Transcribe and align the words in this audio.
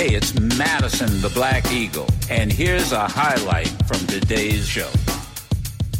Hey, 0.00 0.14
it's 0.14 0.32
Madison 0.56 1.20
the 1.20 1.28
Black 1.28 1.70
Eagle, 1.70 2.08
and 2.30 2.50
here's 2.50 2.92
a 2.92 3.06
highlight 3.06 3.68
from 3.86 3.98
today's 4.06 4.66
show. 4.66 4.88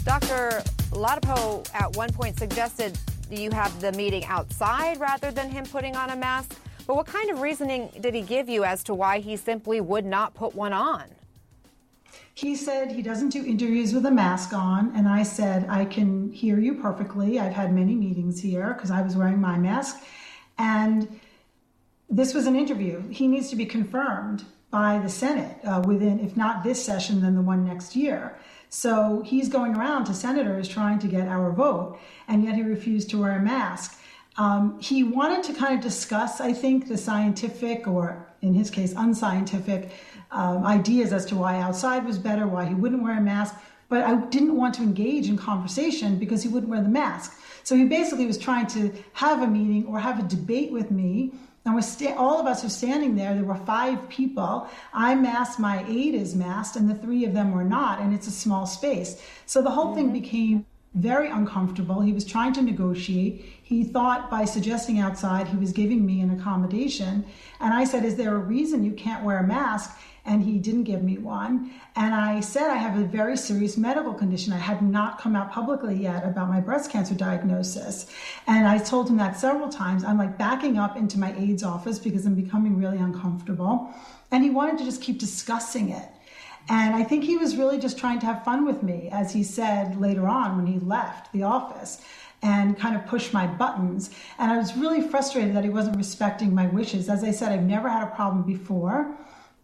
Dr. 0.06 0.62
Ladapo 0.90 1.68
at 1.74 1.94
one 1.96 2.10
point 2.10 2.38
suggested 2.38 2.98
you 3.30 3.50
have 3.50 3.78
the 3.82 3.92
meeting 3.92 4.24
outside 4.24 4.98
rather 4.98 5.30
than 5.30 5.50
him 5.50 5.66
putting 5.66 5.96
on 5.96 6.08
a 6.08 6.16
mask. 6.16 6.58
But 6.86 6.96
what 6.96 7.04
kind 7.04 7.28
of 7.28 7.42
reasoning 7.42 7.90
did 8.00 8.14
he 8.14 8.22
give 8.22 8.48
you 8.48 8.64
as 8.64 8.82
to 8.84 8.94
why 8.94 9.18
he 9.18 9.36
simply 9.36 9.82
would 9.82 10.06
not 10.06 10.32
put 10.32 10.54
one 10.54 10.72
on? 10.72 11.04
He 12.32 12.56
said 12.56 12.92
he 12.92 13.02
doesn't 13.02 13.28
do 13.28 13.44
interviews 13.44 13.92
with 13.92 14.06
a 14.06 14.10
mask 14.10 14.54
on, 14.54 14.96
and 14.96 15.06
I 15.06 15.24
said, 15.24 15.68
I 15.68 15.84
can 15.84 16.32
hear 16.32 16.58
you 16.58 16.76
perfectly. 16.76 17.38
I've 17.38 17.52
had 17.52 17.74
many 17.74 17.94
meetings 17.96 18.40
here 18.40 18.72
because 18.72 18.90
I 18.90 19.02
was 19.02 19.14
wearing 19.14 19.42
my 19.42 19.58
mask. 19.58 20.02
And 20.56 21.20
this 22.10 22.34
was 22.34 22.46
an 22.46 22.56
interview. 22.56 23.08
He 23.08 23.28
needs 23.28 23.48
to 23.50 23.56
be 23.56 23.64
confirmed 23.64 24.44
by 24.70 24.98
the 24.98 25.08
Senate 25.08 25.56
uh, 25.64 25.82
within, 25.86 26.20
if 26.20 26.36
not 26.36 26.62
this 26.62 26.84
session, 26.84 27.20
then 27.20 27.34
the 27.34 27.42
one 27.42 27.64
next 27.64 27.96
year. 27.96 28.36
So 28.68 29.22
he's 29.24 29.48
going 29.48 29.76
around 29.76 30.04
to 30.04 30.14
senators 30.14 30.68
trying 30.68 30.98
to 31.00 31.08
get 31.08 31.26
our 31.28 31.50
vote, 31.52 31.98
and 32.28 32.44
yet 32.44 32.54
he 32.54 32.62
refused 32.62 33.10
to 33.10 33.20
wear 33.20 33.36
a 33.36 33.42
mask. 33.42 34.00
Um, 34.36 34.78
he 34.80 35.02
wanted 35.02 35.42
to 35.44 35.52
kind 35.54 35.74
of 35.74 35.80
discuss, 35.80 36.40
I 36.40 36.52
think, 36.52 36.88
the 36.88 36.96
scientific, 36.96 37.88
or 37.88 38.26
in 38.42 38.54
his 38.54 38.70
case, 38.70 38.94
unscientific 38.96 39.90
um, 40.30 40.64
ideas 40.64 41.12
as 41.12 41.26
to 41.26 41.36
why 41.36 41.60
outside 41.60 42.04
was 42.04 42.18
better, 42.18 42.46
why 42.46 42.64
he 42.64 42.74
wouldn't 42.74 43.02
wear 43.02 43.18
a 43.18 43.20
mask. 43.20 43.56
But 43.88 44.04
I 44.04 44.14
didn't 44.26 44.56
want 44.56 44.74
to 44.76 44.82
engage 44.82 45.28
in 45.28 45.36
conversation 45.36 46.16
because 46.16 46.44
he 46.44 46.48
wouldn't 46.48 46.70
wear 46.70 46.80
the 46.80 46.88
mask. 46.88 47.40
So 47.64 47.74
he 47.74 47.84
basically 47.84 48.26
was 48.26 48.38
trying 48.38 48.68
to 48.68 48.92
have 49.14 49.42
a 49.42 49.48
meeting 49.48 49.84
or 49.86 49.98
have 49.98 50.20
a 50.20 50.22
debate 50.22 50.70
with 50.70 50.92
me. 50.92 51.32
And 51.64 51.74
we're 51.74 51.82
sta- 51.82 52.14
all 52.14 52.40
of 52.40 52.46
us 52.46 52.64
are 52.64 52.70
standing 52.70 53.16
there. 53.16 53.34
There 53.34 53.44
were 53.44 53.54
five 53.54 54.08
people. 54.08 54.68
I'm 54.94 55.22
masked, 55.22 55.58
my 55.58 55.84
aide 55.86 56.14
is 56.14 56.34
masked, 56.34 56.76
and 56.76 56.88
the 56.88 56.94
three 56.94 57.24
of 57.24 57.34
them 57.34 57.52
were 57.52 57.64
not. 57.64 58.00
And 58.00 58.14
it's 58.14 58.26
a 58.26 58.32
small 58.32 58.66
space. 58.66 59.22
So 59.46 59.60
the 59.60 59.70
whole 59.70 59.86
mm-hmm. 59.86 59.96
thing 59.96 60.12
became 60.12 60.66
very 60.94 61.30
uncomfortable. 61.30 62.00
He 62.00 62.12
was 62.12 62.24
trying 62.24 62.52
to 62.54 62.62
negotiate. 62.62 63.44
He 63.62 63.84
thought 63.84 64.30
by 64.30 64.44
suggesting 64.44 64.98
outside 64.98 65.46
he 65.46 65.56
was 65.56 65.70
giving 65.70 66.04
me 66.04 66.20
an 66.20 66.30
accommodation. 66.30 67.24
And 67.60 67.72
I 67.72 67.84
said, 67.84 68.04
Is 68.04 68.16
there 68.16 68.34
a 68.34 68.38
reason 68.38 68.82
you 68.82 68.92
can't 68.92 69.24
wear 69.24 69.38
a 69.38 69.46
mask? 69.46 69.96
And 70.24 70.42
he 70.42 70.58
didn't 70.58 70.84
give 70.84 71.02
me 71.02 71.18
one. 71.18 71.72
And 71.96 72.14
I 72.14 72.40
said, 72.40 72.70
I 72.70 72.76
have 72.76 72.98
a 72.98 73.04
very 73.04 73.36
serious 73.36 73.76
medical 73.76 74.12
condition. 74.12 74.52
I 74.52 74.58
had 74.58 74.82
not 74.82 75.18
come 75.18 75.34
out 75.34 75.50
publicly 75.50 75.96
yet 75.96 76.24
about 76.24 76.48
my 76.48 76.60
breast 76.60 76.90
cancer 76.90 77.14
diagnosis. 77.14 78.06
And 78.46 78.66
I 78.66 78.78
told 78.78 79.08
him 79.08 79.16
that 79.16 79.38
several 79.38 79.68
times. 79.68 80.04
I'm 80.04 80.18
like 80.18 80.36
backing 80.36 80.78
up 80.78 80.96
into 80.96 81.18
my 81.18 81.34
aide's 81.36 81.62
office 81.62 81.98
because 81.98 82.26
I'm 82.26 82.34
becoming 82.34 82.78
really 82.78 82.98
uncomfortable. 82.98 83.94
And 84.30 84.44
he 84.44 84.50
wanted 84.50 84.78
to 84.78 84.84
just 84.84 85.02
keep 85.02 85.18
discussing 85.18 85.90
it. 85.90 86.08
And 86.68 86.94
I 86.94 87.02
think 87.02 87.24
he 87.24 87.36
was 87.36 87.56
really 87.56 87.78
just 87.78 87.98
trying 87.98 88.20
to 88.20 88.26
have 88.26 88.44
fun 88.44 88.64
with 88.64 88.82
me, 88.82 89.08
as 89.10 89.32
he 89.32 89.42
said 89.42 90.00
later 90.00 90.28
on 90.28 90.56
when 90.56 90.66
he 90.66 90.78
left 90.78 91.32
the 91.32 91.42
office 91.42 92.00
and 92.42 92.78
kind 92.78 92.96
of 92.96 93.06
push 93.06 93.32
my 93.32 93.46
buttons. 93.46 94.10
And 94.38 94.50
I 94.50 94.58
was 94.58 94.76
really 94.76 95.02
frustrated 95.02 95.54
that 95.56 95.64
he 95.64 95.70
wasn't 95.70 95.96
respecting 95.96 96.54
my 96.54 96.66
wishes. 96.66 97.08
As 97.08 97.24
I 97.24 97.32
said, 97.32 97.52
I've 97.52 97.64
never 97.64 97.88
had 97.88 98.02
a 98.02 98.14
problem 98.14 98.44
before. 98.44 99.16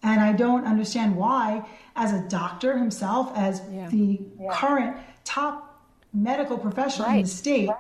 And 0.03 0.21
I 0.21 0.33
don't 0.33 0.67
understand 0.67 1.17
why, 1.17 1.67
as 1.97 2.13
a 2.13 2.21
doctor 2.29 2.77
himself, 2.79 3.33
as 3.35 3.63
yeah. 3.71 3.89
the 3.89 4.21
yeah. 4.39 4.51
current 4.53 4.97
top 5.25 5.85
medical 6.13 6.59
professional 6.59 7.09
right. 7.09 7.17
in 7.17 7.23
the 7.23 7.29
state, 7.29 7.69
right. 7.69 7.79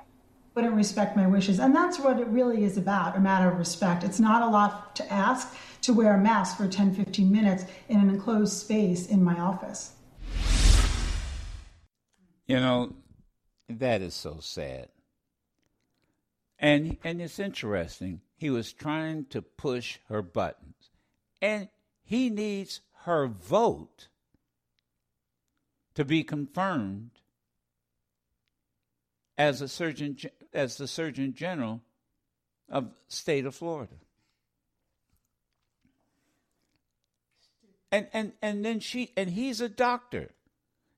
wouldn't 0.55 0.75
respect 0.75 1.17
my 1.17 1.27
wishes. 1.27 1.59
And 1.59 1.75
that's 1.75 1.98
what 1.98 2.19
it 2.19 2.27
really 2.27 2.64
is 2.64 2.77
about 2.77 3.17
a 3.17 3.20
matter 3.20 3.50
of 3.50 3.59
respect. 3.59 4.03
It's 4.03 4.20
not 4.20 4.42
a 4.42 4.47
lot 4.48 4.97
to 4.97 5.12
ask 5.12 5.55
to 5.83 5.92
wear 5.92 6.14
a 6.14 6.20
mask 6.20 6.56
for 6.56 6.67
10, 6.67 6.94
15 6.94 7.31
minutes 7.31 7.64
in 7.89 8.00
an 8.00 8.11
enclosed 8.11 8.53
space 8.53 9.06
in 9.06 9.22
my 9.22 9.39
office. 9.39 9.92
You 12.47 12.56
know, 12.56 12.94
that 13.69 14.03
is 14.03 14.14
so 14.14 14.38
sad. 14.41 14.88
And 16.59 16.97
and 17.04 17.21
it's 17.21 17.38
interesting. 17.38 18.21
He 18.37 18.50
was 18.50 18.72
trying 18.72 19.27
to 19.27 19.43
push 19.43 19.98
her 20.09 20.22
buttons. 20.22 20.91
And 21.43 21.69
he 22.06 22.31
needs 22.31 22.81
her 23.03 23.27
vote 23.27 24.09
to 25.94 26.05
be 26.05 26.22
confirmed 26.22 27.11
as 29.37 29.61
a 29.61 29.69
surgeon 29.69 30.16
as 30.55 30.78
the 30.78 30.87
surgeon 30.89 31.34
general 31.34 31.83
of 32.71 32.91
state 33.09 33.45
of 33.45 33.55
Florida. 33.55 33.97
and 37.93 38.09
and 38.12 38.33
and 38.43 38.65
then 38.65 38.81
she 38.81 39.12
and 39.16 39.31
he's 39.31 39.61
a 39.61 39.69
doctor. 39.69 40.31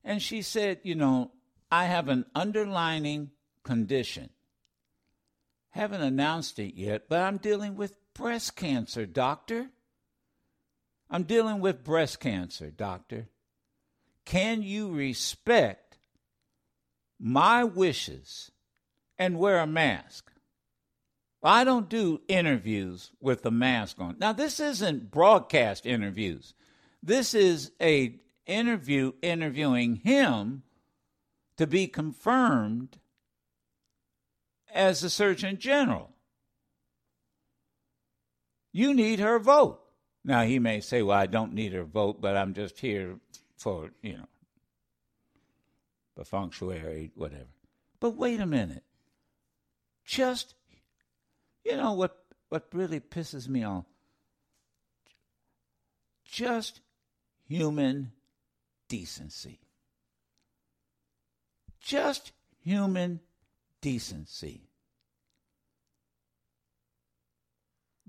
And 0.04 0.22
she 0.22 0.42
said 0.42 0.80
you 0.82 0.94
know 0.94 1.30
i 1.70 1.84
have 1.84 2.08
an 2.08 2.24
underlining 2.34 3.30
condition. 3.62 4.30
Haven't 5.70 6.02
announced 6.02 6.58
it 6.58 6.74
yet 6.74 7.08
but 7.08 7.20
i'm 7.20 7.36
dealing 7.36 7.76
with 7.76 7.94
breast 8.14 8.56
cancer 8.56 9.06
doctor 9.06 9.70
i'm 11.10 11.24
dealing 11.24 11.60
with 11.60 11.84
breast 11.84 12.20
cancer 12.20 12.70
doctor 12.70 13.28
can 14.24 14.62
you 14.62 14.90
respect 14.90 15.98
my 17.18 17.64
wishes 17.64 18.50
and 19.18 19.38
wear 19.38 19.58
a 19.58 19.66
mask 19.66 20.30
I 21.42 21.64
don't 21.64 21.88
do 21.88 22.20
interviews 22.28 23.12
with 23.20 23.42
the 23.42 23.50
mask 23.50 24.00
on. 24.00 24.16
Now, 24.18 24.32
this 24.32 24.58
isn't 24.58 25.10
broadcast 25.10 25.86
interviews. 25.86 26.54
This 27.02 27.32
is 27.32 27.70
a 27.80 28.16
interview 28.46 29.12
interviewing 29.22 29.96
him 29.96 30.62
to 31.56 31.66
be 31.66 31.86
confirmed 31.86 32.98
as 34.72 35.00
the 35.00 35.10
Surgeon 35.10 35.58
General. 35.58 36.10
You 38.72 38.94
need 38.94 39.20
her 39.20 39.38
vote. 39.38 39.80
Now 40.24 40.42
he 40.42 40.58
may 40.58 40.80
say, 40.80 41.02
"Well, 41.02 41.18
I 41.18 41.26
don't 41.26 41.54
need 41.54 41.72
her 41.72 41.84
vote, 41.84 42.20
but 42.20 42.36
I'm 42.36 42.54
just 42.54 42.78
here 42.78 43.18
for 43.56 43.90
you 44.02 44.18
know, 44.18 44.28
the 46.16 46.24
functionary, 46.24 47.12
whatever." 47.14 47.48
But 48.00 48.16
wait 48.16 48.40
a 48.40 48.46
minute. 48.46 48.84
Just 50.04 50.54
you 51.64 51.76
know 51.76 51.92
what? 51.92 52.16
What 52.48 52.68
really 52.72 53.00
pisses 53.00 53.48
me 53.48 53.62
off? 53.62 53.84
Just 56.24 56.80
human 57.46 58.12
decency. 58.88 59.60
Just 61.80 62.32
human 62.62 63.20
decency. 63.80 64.68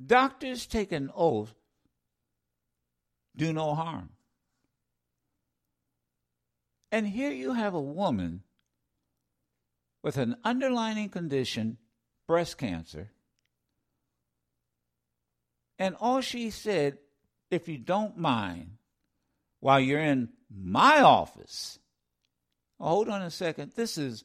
Doctors 0.05 0.65
take 0.65 0.91
an 0.91 1.11
oath 1.13 1.53
do 3.35 3.53
no 3.53 3.73
harm. 3.75 4.09
And 6.91 7.07
here 7.07 7.31
you 7.31 7.53
have 7.53 7.73
a 7.73 7.81
woman 7.81 8.41
with 10.01 10.17
an 10.17 10.35
underlying 10.43 11.09
condition, 11.09 11.77
breast 12.27 12.57
cancer, 12.57 13.11
and 15.77 15.95
all 15.99 16.21
she 16.21 16.49
said, 16.49 16.97
if 17.49 17.67
you 17.67 17.77
don't 17.77 18.17
mind, 18.17 18.71
while 19.59 19.79
you're 19.79 19.99
in 19.99 20.29
my 20.49 21.01
office. 21.01 21.79
Hold 22.79 23.09
on 23.09 23.21
a 23.21 23.31
second. 23.31 23.73
This 23.75 23.97
is 23.97 24.23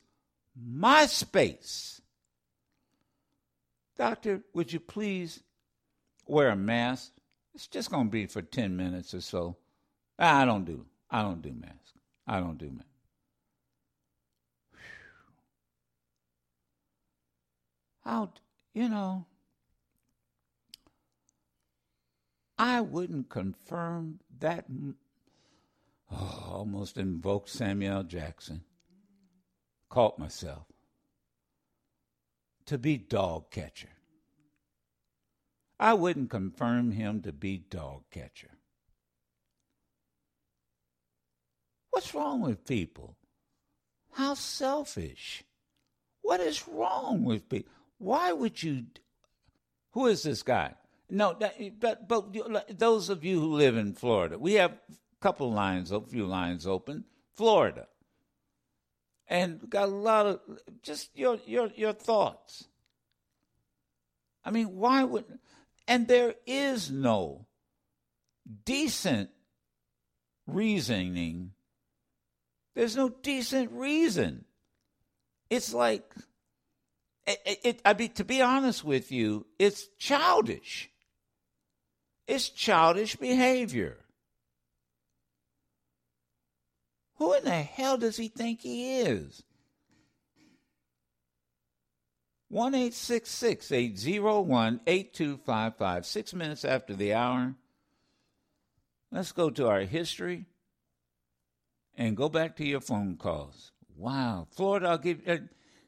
my 0.56 1.06
space. 1.06 2.00
Doctor, 3.96 4.42
would 4.52 4.72
you 4.72 4.80
please 4.80 5.42
wear 6.26 6.50
a 6.50 6.56
mask? 6.56 7.12
It's 7.54 7.66
just 7.68 7.90
going 7.90 8.06
to 8.06 8.10
be 8.10 8.26
for 8.26 8.42
10 8.42 8.76
minutes 8.76 9.14
or 9.14 9.20
so. 9.20 9.56
I 10.18 10.44
don't 10.44 10.64
do. 10.64 10.86
I 11.10 11.22
don't 11.22 11.42
do 11.42 11.52
masks. 11.52 11.92
I 12.26 12.40
don't 12.40 12.58
do 12.58 12.70
masks. 12.70 12.88
How, 18.04 18.32
you 18.74 18.88
know, 18.88 19.24
I 22.58 22.80
wouldn't 22.80 23.30
confirm 23.30 24.20
that 24.40 24.66
Oh, 26.16 26.44
almost 26.48 26.96
invoked 26.96 27.48
Samuel 27.48 28.02
Jackson. 28.04 28.62
Caught 29.88 30.18
myself. 30.18 30.66
To 32.66 32.78
be 32.78 32.96
dog 32.96 33.50
catcher. 33.50 33.88
I 35.78 35.94
wouldn't 35.94 36.30
confirm 36.30 36.92
him 36.92 37.22
to 37.22 37.32
be 37.32 37.58
dog 37.58 38.02
catcher. 38.10 38.50
What's 41.90 42.14
wrong 42.14 42.40
with 42.40 42.66
people? 42.66 43.16
How 44.12 44.34
selfish. 44.34 45.44
What 46.22 46.40
is 46.40 46.66
wrong 46.68 47.24
with 47.24 47.48
people? 47.48 47.70
Why 47.98 48.32
would 48.32 48.62
you? 48.62 48.84
Who 49.92 50.06
is 50.06 50.22
this 50.22 50.42
guy? 50.42 50.74
No, 51.10 51.36
but 51.78 52.08
but 52.08 52.78
those 52.78 53.10
of 53.10 53.24
you 53.24 53.40
who 53.40 53.54
live 53.54 53.76
in 53.76 53.92
Florida, 53.92 54.38
we 54.38 54.54
have 54.54 54.72
a 54.72 54.76
couple 55.20 55.52
lines, 55.52 55.90
a 55.90 56.00
few 56.00 56.26
lines 56.26 56.66
open. 56.66 57.04
Florida, 57.36 57.86
and 59.28 59.68
got 59.68 59.88
a 59.88 59.92
lot 59.92 60.26
of 60.26 60.40
just 60.82 61.10
your 61.16 61.38
your 61.46 61.70
your 61.76 61.92
thoughts. 61.92 62.68
I 64.44 64.50
mean, 64.50 64.76
why 64.76 65.04
would? 65.04 65.24
And 65.86 66.08
there 66.08 66.34
is 66.46 66.90
no 66.90 67.46
decent 68.64 69.30
reasoning. 70.46 71.52
There's 72.74 72.96
no 72.96 73.08
decent 73.08 73.70
reason. 73.72 74.44
It's 75.50 75.72
like, 75.72 76.10
it, 77.26 77.60
it, 77.64 77.82
I 77.84 77.94
mean, 77.94 78.12
to 78.12 78.24
be 78.24 78.42
honest 78.42 78.84
with 78.84 79.12
you, 79.12 79.46
it's 79.58 79.88
childish. 79.98 80.90
It's 82.26 82.48
childish 82.48 83.16
behavior. 83.16 83.98
Who 87.16 87.34
in 87.34 87.44
the 87.44 87.50
hell 87.50 87.96
does 87.96 88.16
he 88.16 88.28
think 88.28 88.60
he 88.60 89.00
is? 89.00 89.42
1 92.48 92.74
801 92.74 94.80
8255. 94.86 96.06
Six 96.06 96.34
minutes 96.34 96.64
after 96.64 96.94
the 96.94 97.14
hour. 97.14 97.54
Let's 99.10 99.32
go 99.32 99.50
to 99.50 99.68
our 99.68 99.80
history 99.80 100.46
and 101.96 102.16
go 102.16 102.28
back 102.28 102.56
to 102.56 102.66
your 102.66 102.80
phone 102.80 103.16
calls. 103.16 103.72
Wow. 103.96 104.48
Florida, 104.50 104.88
I'll 104.88 104.98
give 104.98 105.20
uh, 105.26 105.38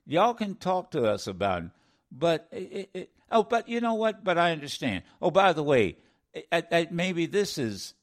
y'all 0.06 0.34
can 0.34 0.54
talk 0.54 0.92
to 0.92 1.10
us 1.10 1.26
about 1.26 1.64
it, 1.64 1.70
but 2.12 2.48
it, 2.52 2.90
it, 2.94 3.10
oh, 3.30 3.42
but 3.42 3.68
you 3.68 3.80
know 3.80 3.94
what? 3.94 4.22
But 4.22 4.38
I 4.38 4.52
understand. 4.52 5.02
Oh, 5.20 5.30
by 5.30 5.52
the 5.52 5.62
way, 5.62 5.96
I, 6.52 6.62
I, 6.70 6.88
maybe 6.90 7.26
this 7.26 7.58
is. 7.58 7.94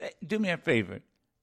Eh, 0.00 0.10
do 0.26 0.38
me 0.38 0.50
a 0.50 0.56
favor. 0.56 1.00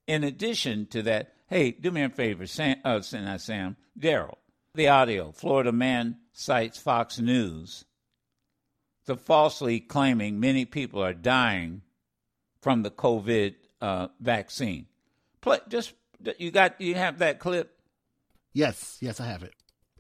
In 0.08 0.24
addition 0.24 0.88
to 0.88 1.04
that, 1.04 1.34
hey, 1.48 1.72
do 1.72 1.92
me 1.92 2.02
a 2.02 2.10
favor, 2.10 2.48
Sam, 2.48 2.78
uh, 2.84 3.02
not 3.14 3.42
Sam, 3.42 3.78
Daryl. 3.98 4.38
The 4.76 4.88
audio. 4.88 5.32
Florida 5.32 5.72
man 5.72 6.18
cites 6.32 6.78
Fox 6.78 7.20
News 7.20 7.86
to 9.08 9.16
falsely 9.16 9.80
claiming 9.80 10.40
many 10.40 10.66
people 10.66 11.04
are 11.04 11.14
dying 11.14 11.82
from 12.62 12.84
the 12.84 12.92
COVID 12.92 13.56
uh, 13.82 14.10
vaccine. 14.20 14.86
Play, 15.42 15.58
just 15.70 15.94
you 16.38 16.52
got 16.52 16.80
you 16.80 16.96
have 16.96 17.20
that 17.20 17.40
clip. 17.40 17.80
Yes, 18.54 18.98
yes, 19.02 19.20
I 19.20 19.26
have 19.26 19.44
it. 19.44 19.54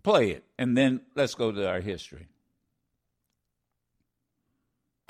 Play 0.04 0.32
it, 0.32 0.44
and 0.58 0.78
then 0.78 1.02
let's 1.16 1.34
go 1.34 1.52
to 1.52 1.68
our 1.68 1.82
history. 1.82 2.28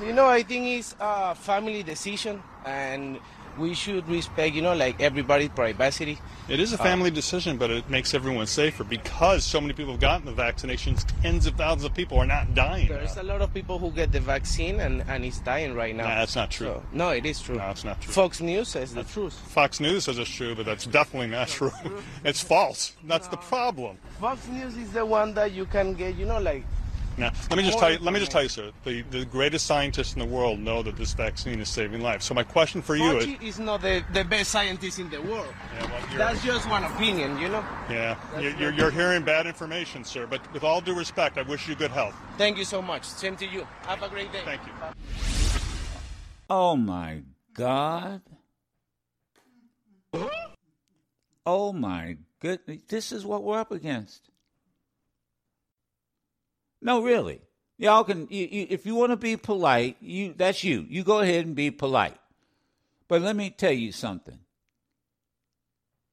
You 0.02 0.14
know, 0.14 0.28
I 0.28 0.44
think 0.44 0.66
it's 0.66 0.96
a 1.00 1.36
family 1.36 1.84
decision, 1.84 2.42
and 2.66 3.20
we 3.60 3.74
should 3.74 4.08
respect, 4.08 4.56
you 4.56 4.62
know, 4.62 4.74
like 4.74 5.02
everybody's 5.02 5.50
privacy. 5.50 6.18
It 6.48 6.60
is 6.60 6.74
a 6.74 6.78
family 6.78 7.12
uh, 7.12 7.14
decision, 7.14 7.58
but 7.58 7.70
it 7.70 7.90
makes 7.90 8.14
everyone 8.14 8.48
safer 8.48 8.84
because 8.84 9.44
so 9.44 9.60
many 9.62 9.74
people 9.74 9.94
have 9.94 10.02
gotten 10.02 10.26
the 10.26 10.32
vaccinations. 10.32 11.06
Tens 11.22 11.46
of 11.46 11.56
thousands 11.56 11.84
of 11.84 11.94
people 11.94 12.18
are 12.18 12.26
not 12.26 12.56
dying. 12.56 12.88
There's 12.88 13.16
now. 13.18 13.22
a 13.22 13.24
lot 13.24 13.42
of 13.42 13.54
people 13.54 13.78
who 13.78 13.92
get 13.92 14.12
the 14.12 14.20
vaccine 14.20 14.80
and, 14.80 15.04
and 15.08 15.26
it's 15.26 15.40
dying 15.40 15.76
right 15.76 15.96
now. 15.96 16.04
Nah, 16.04 16.16
that's 16.16 16.36
not 16.36 16.50
true. 16.50 16.68
So, 16.68 16.84
no, 16.94 17.10
it 17.10 17.26
is 17.26 17.42
true. 17.42 17.58
No, 17.58 17.70
it's 17.70 17.84
not 17.84 18.02
true. 18.02 18.14
Fox 18.14 18.42
News 18.42 18.70
says 18.70 18.94
that's, 18.94 19.08
the 19.08 19.14
truth. 19.14 19.34
Fox 19.34 19.80
News 19.80 20.06
says 20.06 20.18
it's 20.18 20.30
true, 20.30 20.56
but 20.56 20.66
that's 20.66 20.86
definitely 20.86 21.28
not 21.28 21.50
true. 21.50 21.72
it's 22.24 22.42
false. 22.42 22.94
That's 23.04 23.28
no. 23.28 23.32
the 23.32 23.38
problem. 23.38 23.98
Fox 24.20 24.48
News 24.48 24.78
is 24.78 24.92
the 24.92 25.06
one 25.06 25.34
that 25.34 25.52
you 25.52 25.66
can 25.66 25.94
get, 25.94 26.16
you 26.16 26.26
know, 26.26 26.40
like 26.40 26.64
now, 27.20 27.32
let 27.50 27.58
me 27.58 27.64
just 27.64 27.80
tell 27.80 27.92
you. 27.92 28.00
Let 28.00 28.14
me 28.14 28.20
just 28.20 28.32
tell 28.32 28.44
you, 28.44 28.50
sir. 28.50 28.72
The, 28.84 29.02
the 29.04 29.26
greatest 29.26 29.66
scientists 29.66 30.14
in 30.14 30.20
the 30.20 30.26
world 30.26 30.60
know 30.60 30.82
that 30.84 30.96
this 30.96 31.14
vaccine 31.14 31.60
is 31.60 31.70
saving 31.70 32.02
lives. 32.02 32.26
So 32.26 32.34
my 32.34 32.44
question 32.44 32.82
for 32.82 32.96
you 32.96 33.04
Fauci 33.04 33.42
is, 33.42 33.56
is 33.56 33.60
not 33.60 33.82
the, 33.82 34.04
the 34.14 34.24
best 34.24 34.52
scientist 34.52 35.00
in 35.00 35.10
the 35.10 35.22
world. 35.22 35.54
Yeah, 35.76 35.92
well, 35.92 36.18
That's 36.18 36.44
just 36.44 36.70
one 36.70 36.84
opinion, 36.84 37.38
you 37.38 37.50
know. 37.50 37.64
Yeah, 37.90 38.18
you're, 38.40 38.56
you're, 38.56 38.74
you're, 38.74 38.92
hearing 38.92 39.24
bad 39.24 39.48
information, 39.48 40.04
sir. 40.04 40.26
But 40.26 40.42
with 40.54 40.64
all 40.64 40.82
due 40.82 40.96
respect, 40.96 41.38
I 41.38 41.44
wish 41.44 41.68
you 41.68 41.76
good 41.76 41.92
health. 41.92 42.16
Thank 42.38 42.58
you 42.58 42.66
so 42.66 42.82
much. 42.82 43.04
Same 43.04 43.36
to 43.38 43.46
you. 43.46 43.68
Have 43.84 44.02
a 44.04 44.10
great 44.10 44.32
day. 44.32 44.42
Thank 44.46 44.62
you. 44.66 44.74
Oh 46.50 46.76
my 46.76 47.22
God. 47.54 48.22
Oh 51.46 51.74
my 51.74 52.18
goodness. 52.40 52.80
This 52.88 53.12
is 53.12 53.26
what 53.26 53.44
we're 53.44 53.60
up 53.60 53.72
against. 53.72 54.30
No, 56.82 57.02
really. 57.02 57.42
Y'all 57.78 58.04
can, 58.04 58.28
you, 58.30 58.48
you, 58.52 58.68
if 58.70 58.86
you 58.86 58.96
want 58.96 59.12
to 59.12 59.18
be 59.18 59.38
polite, 59.38 59.98
you 60.02 60.34
that's 60.36 60.64
you. 60.64 60.86
You 60.90 61.04
go 61.04 61.20
ahead 61.20 61.46
and 61.46 61.56
be 61.56 61.72
polite. 61.72 62.18
But 63.08 63.22
let 63.22 63.36
me 63.36 63.50
tell 63.50 63.72
you 63.72 63.92
something. 63.92 64.40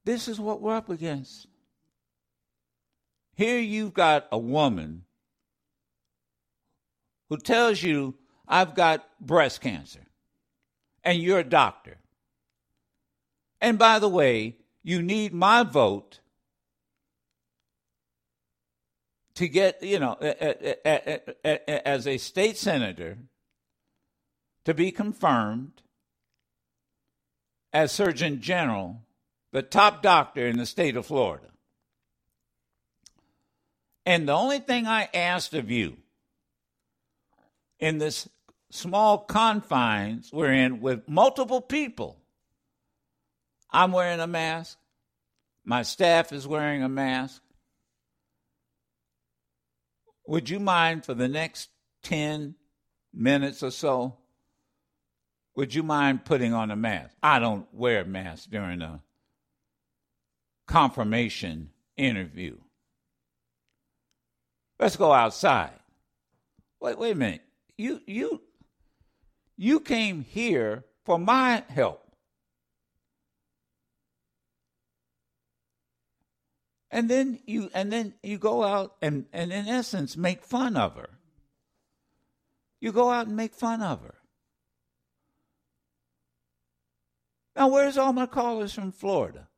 This 0.05 0.29
is 0.29 0.39
what 0.39 0.61
we're 0.61 0.77
up 0.77 0.89
against. 0.89 1.49
Here 3.35 3.59
you've 3.59 3.93
got 3.93 4.27
a 4.33 4.39
woman 4.39 5.05
who 7.29 7.37
tells 7.37 7.83
you, 7.83 8.15
I've 8.49 8.75
got 8.75 9.05
breast 9.21 9.61
cancer, 9.61 10.07
and 11.03 11.19
you're 11.19 11.41
a 11.41 11.45
doctor. 11.45 11.99
And 13.61 13.79
by 13.79 13.99
the 13.99 14.09
way, 14.09 14.57
you 14.83 15.03
need 15.03 15.35
my 15.35 15.65
vote 15.65 16.21
to 19.37 19.49
get, 19.49 19.83
you 19.83 19.99
know, 19.99 20.15
as 21.45 22.07
a 22.07 22.19
state 22.19 22.57
senator, 22.57 23.19
to 24.65 24.75
be 24.75 24.91
confirmed 24.91 25.83
as 27.73 27.93
Surgeon 27.93 28.41
General, 28.41 29.03
the 29.53 29.63
top 29.63 30.03
doctor 30.03 30.47
in 30.47 30.57
the 30.57 30.67
state 30.67 30.97
of 30.97 31.07
Florida. 31.07 31.47
And 34.05 34.29
the 34.29 34.33
only 34.33 34.59
thing 34.59 34.87
I 34.87 35.09
asked 35.13 35.53
of 35.53 35.71
you 35.71 35.97
in 37.79 37.99
this 37.99 38.29
small 38.71 39.19
confines 39.19 40.33
we're 40.33 40.53
in 40.53 40.81
with 40.81 41.09
multiple 41.09 41.61
people, 41.61 42.17
I'm 43.71 43.93
wearing 43.93 44.21
a 44.21 44.27
mask, 44.27 44.79
my 45.65 45.83
staff 45.83 46.33
is 46.33 46.47
wearing 46.47 46.83
a 46.83 46.89
mask, 46.89 47.43
would 50.27 50.51
you 50.51 50.61
mind 50.61 51.05
for 51.05 51.15
the 51.15 51.29
next 51.29 51.71
10 52.03 52.55
minutes 53.13 53.63
or 53.63 53.71
so? 53.71 54.17
Would 55.55 55.75
you 55.75 55.83
mind 55.83 56.25
putting 56.25 56.53
on 56.53 56.71
a 56.71 56.77
mask? 56.77 57.17
I 57.23 57.39
don't 57.39 57.67
wear 57.73 58.03
a 58.03 58.05
mask 58.05 58.51
during 58.51 58.83
a 58.83 59.01
confirmation 60.67 61.71
interview. 61.97 62.57
Let's 64.79 64.97
go 64.97 65.13
outside. 65.13 65.71
Wait, 66.81 66.99
wait 66.99 67.13
a 67.13 67.15
minute. 67.15 67.43
You 67.79 68.01
you 68.07 68.43
you 69.57 69.81
came 69.81 70.23
here 70.23 70.85
for 71.05 71.19
my 71.19 71.65
help. 71.69 72.06
And 76.91 77.11
then 77.11 77.41
you 77.47 77.71
and 77.75 77.93
then 77.93 78.15
you 78.23 78.39
go 78.39 78.65
out 78.65 78.97
and, 79.03 79.27
and 79.33 79.53
in 79.53 79.69
essence 79.69 80.17
make 80.17 80.43
fun 80.43 80.77
of 80.77 80.97
her. 80.97 81.11
You 82.81 82.93
go 82.93 83.11
out 83.11 83.27
and 83.27 83.37
make 83.37 83.55
fun 83.55 83.83
of 83.83 84.01
her. 84.03 84.15
Now 87.55 87.69
where's 87.69 87.99
all 87.99 88.13
my 88.13 88.27
callers 88.27 88.75
from 88.75 88.93
florida? 88.93 89.49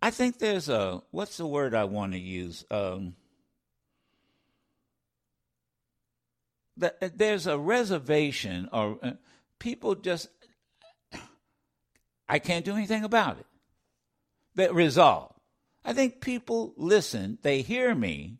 I 0.00 0.10
think 0.10 0.38
there's 0.38 0.68
a 0.68 1.02
what's 1.10 1.36
the 1.36 1.46
word 1.46 1.74
i 1.74 1.84
want 1.84 2.12
to 2.12 2.18
use? 2.18 2.64
Um, 2.70 3.16
that 6.80 7.18
there's 7.18 7.46
a 7.46 7.58
reservation 7.58 8.68
or 8.72 8.98
uh, 9.02 9.12
people 9.58 9.94
just 9.94 10.28
I 12.28 12.38
can't 12.38 12.64
do 12.64 12.76
anything 12.76 13.04
about 13.04 13.38
it. 13.38 13.46
That 14.54 14.74
resolve. 14.74 15.34
I 15.84 15.92
think 15.92 16.20
people 16.20 16.74
listen, 16.76 17.38
they 17.42 17.62
hear 17.62 17.94
me, 17.94 18.38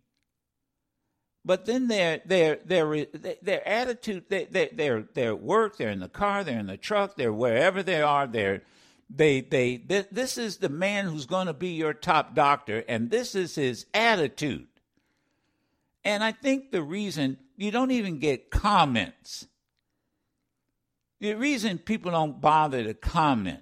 but 1.44 1.64
then 1.64 1.88
their 1.88 2.20
their 2.24 2.56
their 2.64 3.06
their 3.42 3.66
attitude, 3.66 4.24
their 4.28 4.68
their 4.72 5.02
their 5.02 5.34
work, 5.34 5.76
they're 5.76 5.88
in 5.88 6.00
the 6.00 6.08
car, 6.08 6.44
they're 6.44 6.58
in 6.58 6.66
the 6.66 6.76
truck, 6.76 7.16
they're 7.16 7.32
wherever 7.32 7.82
they 7.82 8.02
are, 8.02 8.26
they're 8.26 8.62
they 9.08 9.40
they 9.40 9.78
this 9.78 10.36
is 10.38 10.58
the 10.58 10.68
man 10.68 11.06
who's 11.06 11.26
going 11.26 11.46
to 11.46 11.54
be 11.54 11.70
your 11.70 11.94
top 11.94 12.34
doctor, 12.34 12.84
and 12.88 13.10
this 13.10 13.34
is 13.34 13.54
his 13.54 13.86
attitude. 13.94 14.66
And 16.04 16.22
I 16.22 16.32
think 16.32 16.70
the 16.70 16.82
reason 16.82 17.38
you 17.60 17.70
don't 17.70 17.90
even 17.90 18.18
get 18.18 18.50
comments 18.50 19.46
the 21.20 21.34
reason 21.34 21.78
people 21.78 22.10
don't 22.10 22.40
bother 22.40 22.82
to 22.82 22.94
comment 22.94 23.60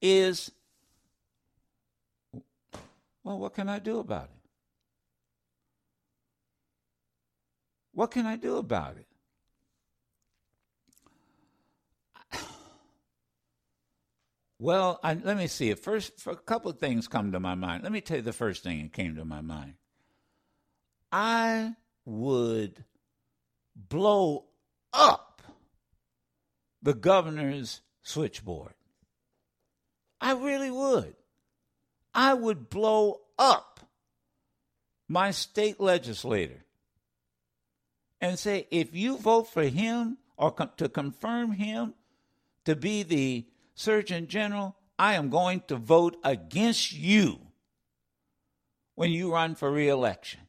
is 0.00 0.50
well, 3.24 3.38
what 3.38 3.54
can 3.54 3.68
I 3.70 3.78
do 3.78 3.98
about 4.00 4.24
it? 4.24 4.50
What 7.92 8.10
can 8.10 8.26
I 8.26 8.36
do 8.36 8.58
about 8.58 8.96
it? 8.98 9.06
Well, 14.60 15.00
I, 15.02 15.14
let 15.14 15.36
me 15.36 15.46
see. 15.46 15.74
First, 15.74 16.26
a 16.26 16.36
couple 16.36 16.70
of 16.70 16.78
things 16.78 17.08
come 17.08 17.32
to 17.32 17.40
my 17.40 17.54
mind. 17.54 17.82
Let 17.82 17.92
me 17.92 18.00
tell 18.00 18.18
you 18.18 18.22
the 18.22 18.32
first 18.32 18.62
thing 18.62 18.82
that 18.82 18.92
came 18.92 19.16
to 19.16 19.24
my 19.24 19.40
mind. 19.40 19.74
I 21.12 21.74
would 22.06 22.84
blow 23.76 24.46
up 24.92 25.42
the 26.82 26.94
governor's 26.94 27.80
switchboard. 28.02 28.74
I 30.20 30.32
really 30.32 30.70
would. 30.70 31.14
I 32.14 32.34
would 32.34 32.70
blow 32.70 33.20
up 33.38 33.80
my 35.08 35.30
state 35.30 35.80
legislator 35.80 36.64
and 38.20 38.38
say, 38.38 38.66
if 38.70 38.94
you 38.94 39.18
vote 39.18 39.44
for 39.44 39.64
him 39.64 40.18
or 40.36 40.50
to 40.76 40.88
confirm 40.88 41.52
him 41.52 41.94
to 42.64 42.76
be 42.76 43.02
the 43.02 43.46
Surgeon 43.74 44.28
General, 44.28 44.76
I 44.98 45.14
am 45.14 45.28
going 45.28 45.62
to 45.68 45.76
vote 45.76 46.16
against 46.24 46.92
you 46.92 47.40
when 48.94 49.10
you 49.10 49.32
run 49.32 49.54
for 49.54 49.70
reelection. 49.70 50.40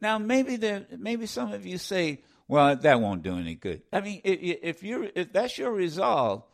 Now, 0.00 0.18
maybe 0.18 0.56
there, 0.56 0.86
maybe 0.96 1.26
some 1.26 1.52
of 1.52 1.66
you 1.66 1.78
say, 1.78 2.22
"Well, 2.48 2.74
that 2.76 3.00
won't 3.00 3.22
do 3.22 3.36
any 3.36 3.54
good." 3.54 3.82
I 3.92 4.00
mean, 4.00 4.20
if 4.24 4.82
you 4.82 5.10
if 5.14 5.32
that's 5.32 5.58
your 5.58 5.72
resolve, 5.72 6.44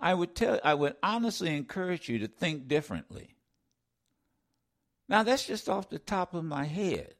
I 0.00 0.14
would 0.14 0.34
tell, 0.34 0.58
I 0.64 0.74
would 0.74 0.96
honestly 1.02 1.54
encourage 1.54 2.08
you 2.08 2.18
to 2.20 2.28
think 2.28 2.66
differently. 2.68 3.36
Now, 5.08 5.22
that's 5.22 5.46
just 5.46 5.68
off 5.68 5.90
the 5.90 5.98
top 5.98 6.34
of 6.34 6.44
my 6.44 6.64
head. 6.64 7.14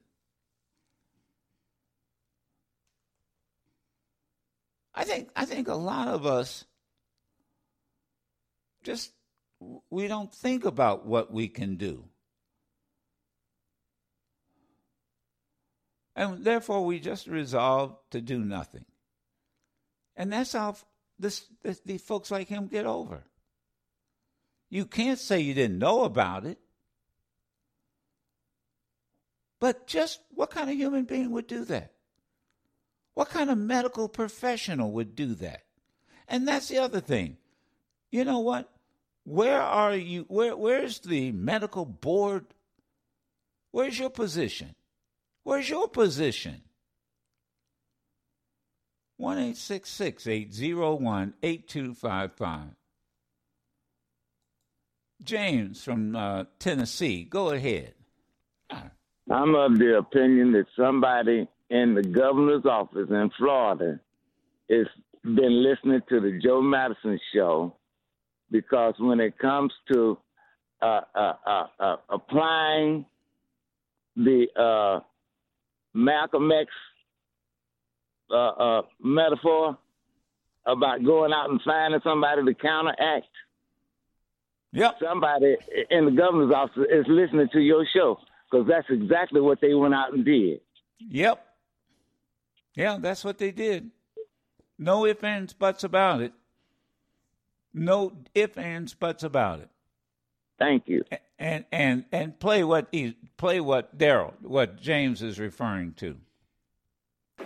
I 4.94 5.04
think 5.04 5.30
I 5.36 5.44
think 5.44 5.68
a 5.68 5.74
lot 5.74 6.08
of 6.08 6.24
us 6.24 6.64
just 8.84 9.12
we 9.90 10.08
don't 10.08 10.32
think 10.32 10.64
about 10.64 11.06
what 11.06 11.32
we 11.32 11.48
can 11.48 11.76
do. 11.76 12.08
And 16.16 16.44
therefore, 16.44 16.84
we 16.84 17.00
just 17.00 17.26
resolve 17.26 17.96
to 18.10 18.20
do 18.20 18.38
nothing. 18.38 18.84
And 20.16 20.32
that's 20.32 20.52
how 20.52 20.76
this, 21.18 21.46
this, 21.62 21.80
the 21.80 21.98
folks 21.98 22.30
like 22.30 22.48
him 22.48 22.68
get 22.68 22.86
over. 22.86 23.24
You 24.70 24.86
can't 24.86 25.18
say 25.18 25.40
you 25.40 25.54
didn't 25.54 25.78
know 25.78 26.04
about 26.04 26.46
it. 26.46 26.58
But 29.60 29.86
just 29.86 30.20
what 30.30 30.50
kind 30.50 30.68
of 30.68 30.76
human 30.76 31.04
being 31.04 31.30
would 31.30 31.46
do 31.46 31.64
that? 31.66 31.92
What 33.14 33.30
kind 33.30 33.50
of 33.50 33.58
medical 33.58 34.08
professional 34.08 34.92
would 34.92 35.14
do 35.14 35.34
that? 35.36 35.62
And 36.28 36.46
that's 36.46 36.68
the 36.68 36.78
other 36.78 37.00
thing. 37.00 37.36
You 38.10 38.24
know 38.24 38.40
what? 38.40 38.70
Where 39.24 39.60
are 39.60 39.94
you? 39.94 40.24
Where 40.28 40.56
where's 40.56 41.00
the 41.00 41.32
medical 41.32 41.86
board? 41.86 42.46
Where's 43.70 43.98
your 43.98 44.10
position? 44.10 44.74
Where's 45.44 45.68
your 45.68 45.88
position? 45.88 46.62
1 49.18 49.38
801 49.38 51.34
8255. 51.42 52.60
James 55.22 55.84
from 55.84 56.16
uh, 56.16 56.44
Tennessee, 56.58 57.24
go 57.24 57.50
ahead. 57.50 57.94
I'm 59.30 59.54
of 59.54 59.78
the 59.78 59.96
opinion 59.98 60.52
that 60.52 60.66
somebody 60.76 61.48
in 61.70 61.94
the 61.94 62.02
governor's 62.02 62.66
office 62.66 63.08
in 63.08 63.30
Florida 63.38 64.00
has 64.68 64.86
been 65.22 65.62
listening 65.62 66.02
to 66.08 66.20
the 66.20 66.38
Joe 66.42 66.60
Madison 66.60 67.18
show 67.34 67.74
because 68.50 68.94
when 68.98 69.20
it 69.20 69.38
comes 69.38 69.72
to 69.92 70.18
uh, 70.82 71.00
uh, 71.14 71.32
uh, 71.46 71.66
uh 71.80 71.96
applying 72.10 73.06
the 74.16 74.46
uh, 74.56 75.00
Malcolm 75.94 76.50
X 76.52 76.70
uh, 78.30 78.82
metaphor 79.00 79.78
about 80.66 81.04
going 81.04 81.32
out 81.32 81.50
and 81.50 81.60
finding 81.62 82.00
somebody 82.02 82.44
to 82.44 82.54
counteract, 82.54 83.26
Yep. 84.74 84.96
Somebody 85.00 85.56
in 85.90 86.04
the 86.04 86.10
governor's 86.10 86.52
office 86.52 86.82
is 86.90 87.04
listening 87.06 87.48
to 87.52 87.60
your 87.60 87.86
show 87.94 88.18
because 88.50 88.66
that's 88.66 88.86
exactly 88.90 89.40
what 89.40 89.60
they 89.60 89.72
went 89.72 89.94
out 89.94 90.12
and 90.12 90.24
did. 90.24 90.60
Yep. 90.98 91.46
Yeah, 92.74 92.98
that's 93.00 93.24
what 93.24 93.38
they 93.38 93.52
did. 93.52 93.92
No 94.76 95.06
ifs, 95.06 95.22
ands, 95.22 95.52
buts 95.52 95.84
about 95.84 96.22
it. 96.22 96.32
No 97.72 98.14
ifs, 98.34 98.58
ands, 98.58 98.94
buts 98.94 99.22
about 99.22 99.60
it. 99.60 99.68
Thank 100.58 100.88
you. 100.88 101.04
And 101.38 101.64
and 101.72 102.04
and 102.12 102.38
play 102.38 102.62
what 102.62 102.88
he 102.92 103.16
play 103.36 103.60
what 103.60 103.98
Daryl 103.98 104.34
what 104.40 104.80
James 104.80 105.22
is 105.22 105.40
referring 105.40 105.94
to. 105.94 106.16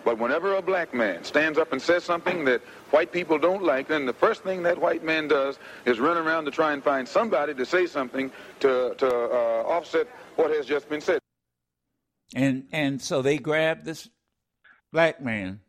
But 0.04 0.18
whenever 0.18 0.56
a 0.56 0.62
black 0.62 0.92
man 0.92 1.24
stands 1.24 1.58
up 1.58 1.72
and 1.72 1.80
says 1.80 2.04
something 2.04 2.44
that 2.44 2.60
white 2.90 3.10
people 3.10 3.38
don't 3.38 3.62
like, 3.62 3.88
then 3.88 4.04
the 4.04 4.12
first 4.12 4.42
thing 4.42 4.62
that 4.64 4.78
white 4.78 5.02
man 5.02 5.28
does 5.28 5.58
is 5.86 5.98
run 5.98 6.18
around 6.18 6.44
to 6.44 6.50
try 6.50 6.72
and 6.72 6.84
find 6.84 7.08
somebody 7.08 7.54
to 7.54 7.64
say 7.64 7.86
something 7.86 8.30
to 8.60 8.94
to 8.98 9.06
uh, 9.06 9.64
offset 9.66 10.06
what 10.36 10.50
has 10.54 10.66
just 10.66 10.88
been 10.88 11.00
said. 11.00 11.20
And 12.34 12.64
and 12.72 13.00
so 13.00 13.22
they 13.22 13.38
grab 13.38 13.84
this 13.84 14.08
black 14.92 15.20
man 15.22 15.60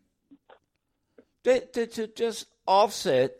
to, 1.43 1.65
to, 1.65 1.87
to 1.87 2.07
just 2.07 2.45
offset 2.67 3.35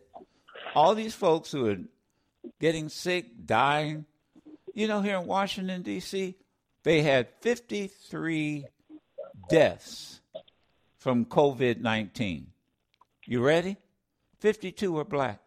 all 0.76 0.96
these 0.96 1.16
folks 1.16 1.52
who 1.52 1.68
are 1.68 1.78
getting 2.60 2.90
sick, 2.90 3.26
dying. 3.46 4.06
You 4.80 4.88
know, 4.88 5.02
here 5.02 5.18
in 5.18 5.28
Washington, 5.28 5.82
D.C., 5.82 6.36
they 6.84 7.02
had 7.02 7.28
53 7.42 8.66
deaths 9.50 10.22
from 10.98 11.26
COVID 11.26 11.82
19. 11.82 12.48
You 13.26 13.44
ready? 13.44 13.76
52 14.40 14.94
were 14.94 15.04
black. 15.04 15.42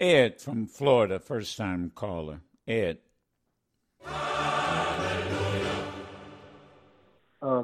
Ed 0.00 0.40
from 0.40 0.66
Florida, 0.66 1.18
first 1.18 1.58
time 1.58 1.92
caller. 1.94 2.40
Ed. 2.66 3.00
Uh, 4.06 4.14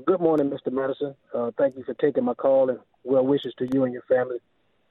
good 0.04 0.20
morning, 0.20 0.50
Mr. 0.50 0.70
Madison. 0.70 1.14
Uh, 1.34 1.50
thank 1.56 1.78
you 1.78 1.84
for 1.84 1.94
taking 1.94 2.24
my 2.24 2.34
call 2.34 2.68
and 2.68 2.78
well 3.04 3.24
wishes 3.24 3.54
to 3.56 3.66
you 3.72 3.84
and 3.84 3.94
your 3.94 4.02
family. 4.02 4.36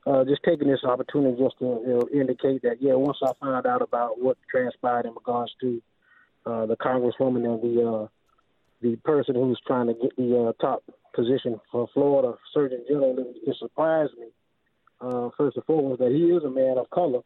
Uh, 0.08 0.24
just 0.24 0.42
taking 0.44 0.70
this 0.70 0.84
opportunity 0.86 1.36
just 1.38 1.60
to 1.60 1.66
you 1.66 1.88
know, 1.88 2.08
indicate 2.14 2.62
that, 2.62 2.78
yeah, 2.80 2.94
once 2.94 3.18
I 3.22 3.32
found 3.42 3.66
out 3.66 3.82
about 3.82 4.22
what 4.22 4.38
transpired 4.50 5.06
in 5.06 5.14
regards 5.14 5.52
to 5.60 5.82
uh, 6.46 6.66
the 6.66 6.78
congresswoman 6.78 7.44
and 7.46 7.62
the 7.62 7.86
uh, 7.86 8.08
the 8.82 8.96
person 8.98 9.36
who's 9.36 9.60
trying 9.66 9.88
to 9.88 9.94
get 9.94 10.16
the 10.16 10.48
uh, 10.48 10.64
top 10.64 10.84
position 11.14 11.60
for 11.72 11.90
Florida 11.94 12.36
Surgeon 12.54 12.86
General, 12.88 13.18
it, 13.20 13.50
it 13.50 13.56
surprised 13.60 14.14
me. 14.18 14.28
Uh, 15.02 15.30
first 15.38 15.58
and 15.58 15.66
foremost, 15.66 16.00
that 16.00 16.12
he 16.12 16.24
is 16.24 16.44
a 16.44 16.50
man 16.50 16.78
of 16.78 16.90
color. 16.90 17.20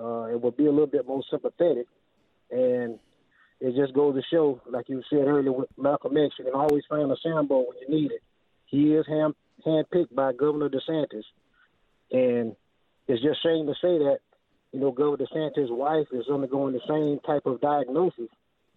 Uh, 0.00 0.32
it 0.32 0.40
would 0.40 0.56
be 0.56 0.66
a 0.66 0.70
little 0.70 0.86
bit 0.86 1.06
more 1.06 1.22
sympathetic, 1.30 1.86
and 2.50 2.98
it 3.60 3.74
just 3.76 3.94
goes 3.94 4.14
to 4.14 4.22
show, 4.30 4.60
like 4.70 4.88
you 4.88 5.02
said 5.10 5.26
earlier 5.26 5.52
with 5.52 5.68
Malcolm 5.76 6.16
X, 6.16 6.34
you 6.38 6.46
can 6.46 6.54
always 6.54 6.82
find 6.88 7.10
a 7.10 7.16
Sambo 7.22 7.58
when 7.58 7.76
you 7.82 7.88
need 7.88 8.10
it. 8.10 8.22
He 8.66 8.94
is 8.94 9.06
hand 9.06 9.34
handpicked 9.66 10.14
by 10.14 10.32
Governor 10.32 10.68
DeSantis, 10.68 11.24
and 12.10 12.56
it's 13.08 13.22
just 13.22 13.42
shame 13.42 13.66
to 13.66 13.74
say 13.74 13.98
that, 13.98 14.18
you 14.72 14.80
know, 14.80 14.90
Governor 14.90 15.24
DeSantis' 15.24 15.70
wife 15.70 16.06
is 16.12 16.26
undergoing 16.32 16.74
the 16.74 16.80
same 16.88 17.20
type 17.26 17.46
of 17.46 17.60
diagnosis. 17.60 18.28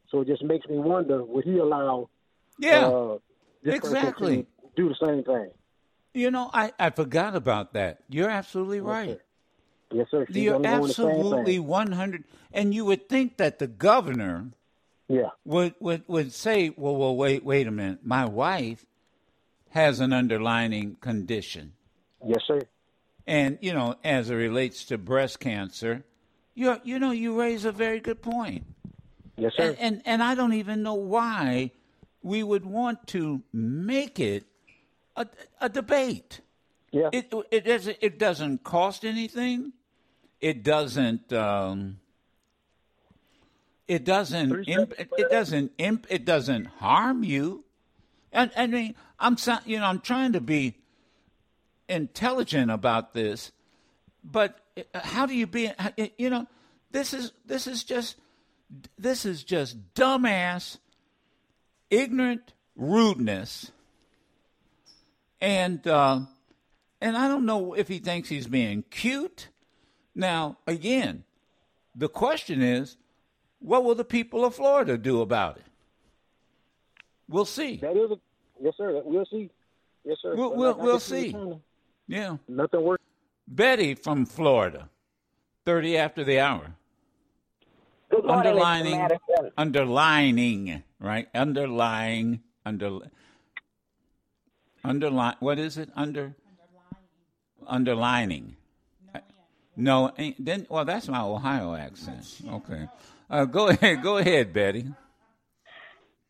So 0.10 0.22
it 0.22 0.28
just 0.28 0.44
makes 0.44 0.68
me 0.68 0.78
wonder, 0.78 1.24
would 1.24 1.46
he 1.46 1.58
allow 1.58 2.10
yeah, 2.58 2.88
uh, 2.88 3.18
exactly 3.64 4.46
do 4.76 4.90
the 4.90 5.06
same 5.06 5.24
thing? 5.24 5.50
You 6.14 6.32
know, 6.32 6.50
I, 6.54 6.72
I 6.80 6.90
forgot 6.90 7.36
about 7.36 7.74
that. 7.74 8.00
You're 8.10 8.30
absolutely 8.30 8.82
right. 8.82 9.20
Yes, 9.92 10.08
sir. 10.12 10.26
She's 10.28 10.38
You're 10.38 10.66
absolutely 10.66 11.60
100. 11.60 12.24
And 12.52 12.74
you 12.74 12.86
would 12.86 13.10
think 13.10 13.38
that 13.38 13.60
the 13.60 13.68
governor 13.68 14.52
yeah. 15.08 15.30
would, 15.46 15.76
would, 15.80 16.04
would 16.08 16.34
say, 16.34 16.72
well, 16.76 16.96
well, 16.96 17.16
wait, 17.16 17.44
wait 17.44 17.68
a 17.68 17.72
minute. 17.72 18.00
My 18.04 18.26
wife 18.26 18.86
has 19.70 20.00
an 20.00 20.14
underlying 20.14 20.98
condition. 21.00 21.74
Yes, 22.26 22.42
sir. 22.48 22.62
And, 23.30 23.60
you 23.62 23.74
know, 23.74 23.94
as 24.04 24.32
it 24.32 24.34
relates 24.34 24.86
to 24.86 24.98
breast 24.98 25.40
cancer, 25.40 26.04
you 26.56 26.76
you 26.84 26.98
know, 26.98 27.12
you 27.12 27.40
raise 27.40 27.64
a 27.64 27.72
very 27.72 28.00
good 28.00 28.24
point. 28.24 28.66
Yes, 29.38 29.54
sir. 29.56 29.68
And, 29.68 29.78
and, 29.80 30.02
and 30.04 30.24
I 30.24 30.34
don't 30.34 30.54
even 30.54 30.82
know 30.82 30.96
why 30.96 31.72
we 32.24 32.42
would 32.42 32.66
want 32.66 33.06
to 33.10 33.44
make 33.54 34.20
it 34.20 34.46
a, 35.16 35.28
a 35.62 35.70
debate. 35.70 36.42
Yeah. 36.92 37.10
It 37.14 37.32
it 37.52 37.66
doesn't 37.66 37.98
it 38.02 38.18
doesn't 38.18 38.64
cost 38.64 39.06
anything. 39.06 39.74
It 40.42 40.64
doesn't. 40.64 41.32
Um, 41.32 42.00
it 43.88 44.06
doesn't. 44.06 44.68
Imp, 44.68 44.94
it, 44.98 45.30
doesn't. 45.30 45.72
Imp, 45.78 46.08
it 46.10 46.26
doesn't 46.26 46.66
harm 46.66 47.24
you. 47.24 47.64
And 48.32 48.50
I 48.58 48.66
mean, 48.66 48.96
I'm 49.20 49.38
you 49.68 49.78
know 49.78 49.86
I'm 49.86 50.00
trying 50.00 50.34
to 50.34 50.42
be 50.42 50.79
intelligent 51.90 52.72
about 52.72 53.14
this, 53.14 53.52
but 54.24 54.60
uh, 54.78 55.00
how 55.00 55.26
do 55.26 55.34
you 55.34 55.48
be? 55.48 55.72
You 56.18 56.30
know, 56.30 56.48
this 56.92 57.14
is 57.14 57.34
this 57.46 57.68
is 57.68 57.84
just 57.84 58.16
this 58.98 59.26
is 59.26 59.44
just 59.44 59.94
dumbass, 59.94 60.78
ignorant 61.90 62.54
rudeness, 62.76 63.72
and 65.42 65.86
uh, 65.88 66.22
and 67.02 67.18
I 67.18 67.28
don't 67.28 67.46
know 67.46 67.74
if 67.74 67.88
he 67.88 68.00
thinks 68.00 68.30
he's 68.30 68.48
being 68.48 68.84
cute. 68.90 69.50
Now, 70.16 70.58
again, 70.68 71.24
the 71.96 72.10
question 72.10 72.62
is, 72.62 72.98
what 73.60 73.84
will 73.84 73.96
the 73.96 74.06
people 74.06 74.46
of 74.46 74.56
Florida 74.56 74.98
do 74.98 75.22
about 75.22 75.58
it? 75.58 75.64
We'll 77.28 77.46
see. 77.46 77.78
That 77.78 77.96
is 77.96 78.12
a 78.12 78.20
yes, 78.62 78.74
sir. 78.78 79.02
We'll 79.06 79.26
see. 79.26 79.50
Yes, 80.04 80.18
sir. 80.22 80.36
We'll 80.36 80.56
we'll, 80.56 80.78
we'll 80.78 81.00
see. 81.00 81.36
Yeah, 82.10 82.38
Nothing 82.48 82.82
works. 82.82 83.04
Betty 83.48 83.94
from 83.94 84.26
Florida, 84.26 84.90
thirty 85.64 85.96
after 85.96 86.24
the 86.24 86.40
hour. 86.40 86.74
Good 88.10 88.26
morning, 88.26 88.54
underlining, 88.60 89.10
underlining, 89.56 90.84
right? 91.00 91.28
Underlying, 91.36 92.42
under, 92.66 93.00
underline. 94.84 95.36
What 95.40 95.60
is 95.60 95.78
it? 95.78 95.92
Under, 95.96 96.34
underlining. 97.68 98.56
No, 99.76 100.12
ain't- 100.18 100.44
then 100.44 100.66
well, 100.68 100.86
that's 100.86 101.08
my 101.08 101.22
Ohio 101.22 101.76
accent. 101.76 102.42
Okay, 102.50 102.88
uh, 103.30 103.46
go 103.46 103.68
ahead, 103.68 104.02
go 104.02 104.18
ahead, 104.18 104.52
Betty. 104.52 104.88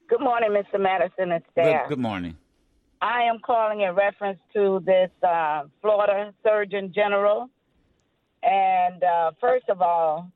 Good 0.09 0.19
morning, 0.19 0.49
Mr. 0.51 0.77
Madison 0.77 1.31
and 1.31 1.43
Good, 1.55 1.79
good 1.87 1.99
morning. 1.99 2.35
I 3.01 3.23
am 3.23 3.39
calling 3.39 3.81
in 3.81 3.95
reference 3.95 4.39
to 4.53 4.81
this 4.85 5.09
uh, 5.23 5.63
Florida 5.81 6.33
Surgeon 6.43 6.91
General. 6.93 7.49
And 8.43 9.03
uh, 9.03 9.31
first 9.39 9.69
of 9.69 9.81
all, 9.81 10.31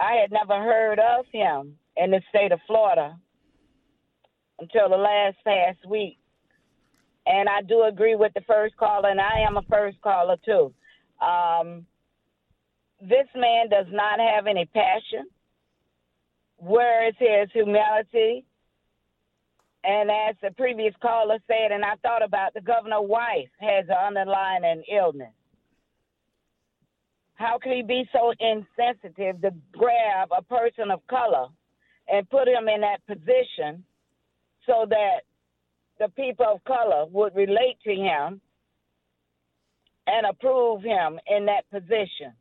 I 0.00 0.14
had 0.14 0.32
never 0.32 0.54
heard 0.62 0.98
of 0.98 1.26
him 1.32 1.76
in 1.96 2.10
the 2.10 2.22
state 2.30 2.52
of 2.52 2.60
Florida 2.66 3.16
until 4.58 4.88
the 4.88 4.96
last 4.96 5.36
past 5.44 5.78
week. 5.86 6.18
And 7.26 7.48
I 7.48 7.60
do 7.60 7.82
agree 7.82 8.14
with 8.14 8.32
the 8.34 8.40
first 8.42 8.76
caller, 8.76 9.10
and 9.10 9.20
I 9.20 9.40
am 9.46 9.58
a 9.58 9.62
first 9.62 10.00
caller 10.00 10.36
too. 10.44 10.72
Um, 11.24 11.84
this 13.00 13.26
man 13.36 13.68
does 13.68 13.86
not 13.90 14.18
have 14.18 14.46
any 14.46 14.64
passion. 14.64 15.26
Where 16.56 17.08
is 17.08 17.14
his 17.18 17.50
humility? 17.52 18.44
And 19.84 20.10
as 20.10 20.34
the 20.42 20.50
previous 20.56 20.94
caller 21.00 21.38
said, 21.46 21.72
and 21.72 21.84
I 21.84 21.94
thought 22.02 22.24
about 22.24 22.54
the 22.54 22.60
governor's 22.60 23.08
wife 23.08 23.48
has 23.60 23.86
an 23.88 24.16
underlying 24.16 24.82
illness. 24.92 25.32
How 27.34 27.58
could 27.62 27.72
he 27.72 27.82
be 27.82 28.08
so 28.12 28.32
insensitive 28.40 29.40
to 29.42 29.52
grab 29.72 30.30
a 30.36 30.42
person 30.42 30.90
of 30.90 31.06
color 31.06 31.46
and 32.08 32.28
put 32.28 32.48
him 32.48 32.68
in 32.68 32.80
that 32.80 33.06
position 33.06 33.84
so 34.66 34.86
that 34.90 35.20
the 36.00 36.08
people 36.10 36.46
of 36.46 36.64
color 36.64 37.06
would 37.06 37.36
relate 37.36 37.78
to 37.84 37.94
him 37.94 38.40
and 40.08 40.26
approve 40.26 40.82
him 40.82 41.20
in 41.28 41.46
that 41.46 41.70
position? 41.70 42.32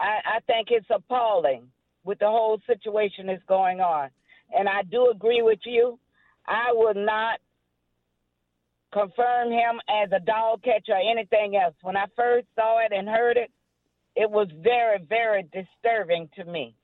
I, 0.00 0.20
I 0.24 0.40
think 0.46 0.68
it's 0.70 0.86
appalling 0.90 1.68
with 2.04 2.18
the 2.20 2.26
whole 2.26 2.58
situation 2.66 3.26
that's 3.26 3.42
going 3.46 3.80
on. 3.80 4.08
And 4.56 4.66
I 4.66 4.82
do 4.90 5.10
agree 5.10 5.42
with 5.42 5.60
you. 5.66 5.98
I 6.50 6.72
would 6.72 6.96
not 6.96 7.38
confirm 8.92 9.52
him 9.52 9.80
as 9.88 10.10
a 10.12 10.18
dog 10.24 10.62
catcher 10.62 10.92
or 10.92 11.10
anything 11.10 11.56
else. 11.56 11.74
When 11.82 11.96
I 11.96 12.06
first 12.16 12.46
saw 12.56 12.84
it 12.84 12.92
and 12.92 13.08
heard 13.08 13.36
it, 13.36 13.50
it 14.16 14.28
was 14.30 14.48
very, 14.62 14.98
very 15.08 15.44
disturbing 15.44 16.28
to 16.36 16.44
me. 16.44 16.74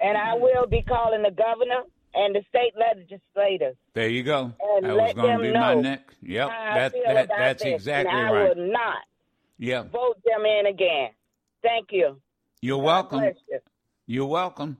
and 0.00 0.16
I 0.16 0.34
will 0.34 0.66
be 0.66 0.82
calling 0.82 1.22
the 1.22 1.30
governor 1.32 1.82
and 2.14 2.34
the 2.34 2.42
state 2.48 2.74
legislators 2.78 3.74
There 3.94 4.08
you 4.08 4.22
go. 4.22 4.52
and 4.60 4.84
that 4.84 4.96
was 4.96 5.14
going 5.14 5.38
to 5.38 5.42
be 5.42 5.52
my 5.52 5.74
next. 5.74 6.16
Yep, 6.22 6.48
that 6.48 6.92
that 7.06 7.28
that's 7.28 7.62
this. 7.64 7.72
exactly 7.74 8.10
and 8.10 8.20
I 8.28 8.30
right. 8.32 8.56
will 8.56 8.70
not 8.70 8.98
Yeah, 9.58 9.82
vote 9.82 10.18
them 10.24 10.44
in 10.44 10.66
again. 10.66 11.10
Thank 11.62 11.88
you. 11.90 12.20
you're 12.60 12.78
God 12.78 12.84
welcome. 12.84 13.22
you. 13.50 13.58
You're 14.06 14.26
welcome. 14.26 14.76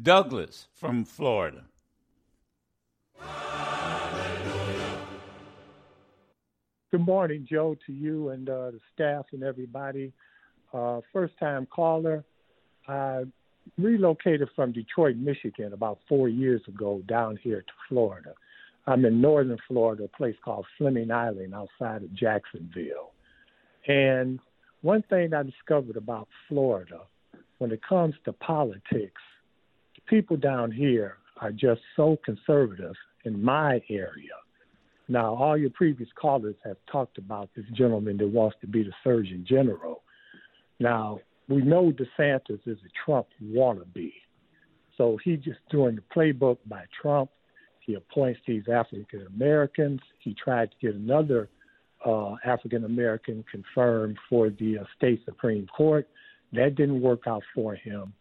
Douglas 0.00 0.68
from 0.74 1.04
Florida. 1.04 1.64
Good 6.90 7.00
morning, 7.00 7.46
Joe, 7.50 7.76
to 7.86 7.92
you 7.92 8.28
and 8.28 8.48
uh, 8.48 8.72
the 8.72 8.80
staff 8.94 9.26
and 9.32 9.42
everybody. 9.42 10.12
Uh, 10.72 11.00
first 11.12 11.38
time 11.38 11.66
caller. 11.66 12.24
I 12.86 13.24
relocated 13.78 14.48
from 14.54 14.72
Detroit, 14.72 15.16
Michigan 15.16 15.72
about 15.72 15.98
four 16.08 16.28
years 16.28 16.62
ago 16.68 17.02
down 17.08 17.38
here 17.42 17.62
to 17.62 17.72
Florida. 17.88 18.34
I'm 18.86 19.04
in 19.04 19.20
northern 19.20 19.58
Florida, 19.66 20.04
a 20.04 20.08
place 20.08 20.36
called 20.44 20.66
Fleming 20.78 21.10
Island 21.10 21.54
outside 21.54 22.02
of 22.02 22.14
Jacksonville. 22.14 23.12
And 23.88 24.38
one 24.82 25.02
thing 25.02 25.34
I 25.34 25.42
discovered 25.42 25.96
about 25.96 26.28
Florida, 26.48 27.00
when 27.58 27.72
it 27.72 27.80
comes 27.82 28.14
to 28.24 28.32
politics, 28.32 28.92
the 29.00 29.35
people 30.06 30.36
down 30.36 30.70
here 30.70 31.18
are 31.40 31.52
just 31.52 31.80
so 31.96 32.18
conservative 32.24 32.94
in 33.24 33.42
my 33.42 33.80
area. 33.90 34.36
Now, 35.08 35.34
all 35.34 35.56
your 35.56 35.70
previous 35.70 36.08
callers 36.20 36.56
have 36.64 36.78
talked 36.90 37.18
about 37.18 37.50
this 37.54 37.66
gentleman 37.74 38.16
that 38.18 38.28
wants 38.28 38.56
to 38.60 38.66
be 38.66 38.82
the 38.82 38.92
Surgeon 39.04 39.44
General. 39.48 40.02
Now, 40.80 41.20
we 41.48 41.62
know 41.62 41.92
DeSantis 41.92 42.60
is 42.66 42.78
a 42.78 43.04
Trump 43.04 43.28
wannabe. 43.42 44.12
So 44.96 45.18
he's 45.22 45.40
just 45.40 45.60
doing 45.70 45.96
the 45.96 46.02
playbook 46.14 46.58
by 46.66 46.84
Trump. 47.00 47.30
He 47.80 47.94
appoints 47.94 48.40
these 48.46 48.64
African 48.72 49.26
Americans. 49.34 50.00
He 50.18 50.34
tried 50.34 50.70
to 50.72 50.76
get 50.80 50.96
another 50.96 51.48
uh, 52.04 52.34
African 52.44 52.84
American 52.84 53.44
confirmed 53.50 54.16
for 54.28 54.50
the 54.50 54.78
uh, 54.78 54.84
state 54.96 55.22
Supreme 55.24 55.66
Court. 55.68 56.08
That 56.52 56.74
didn't 56.74 57.00
work 57.00 57.22
out 57.26 57.42
for 57.54 57.74
him. 57.74 58.12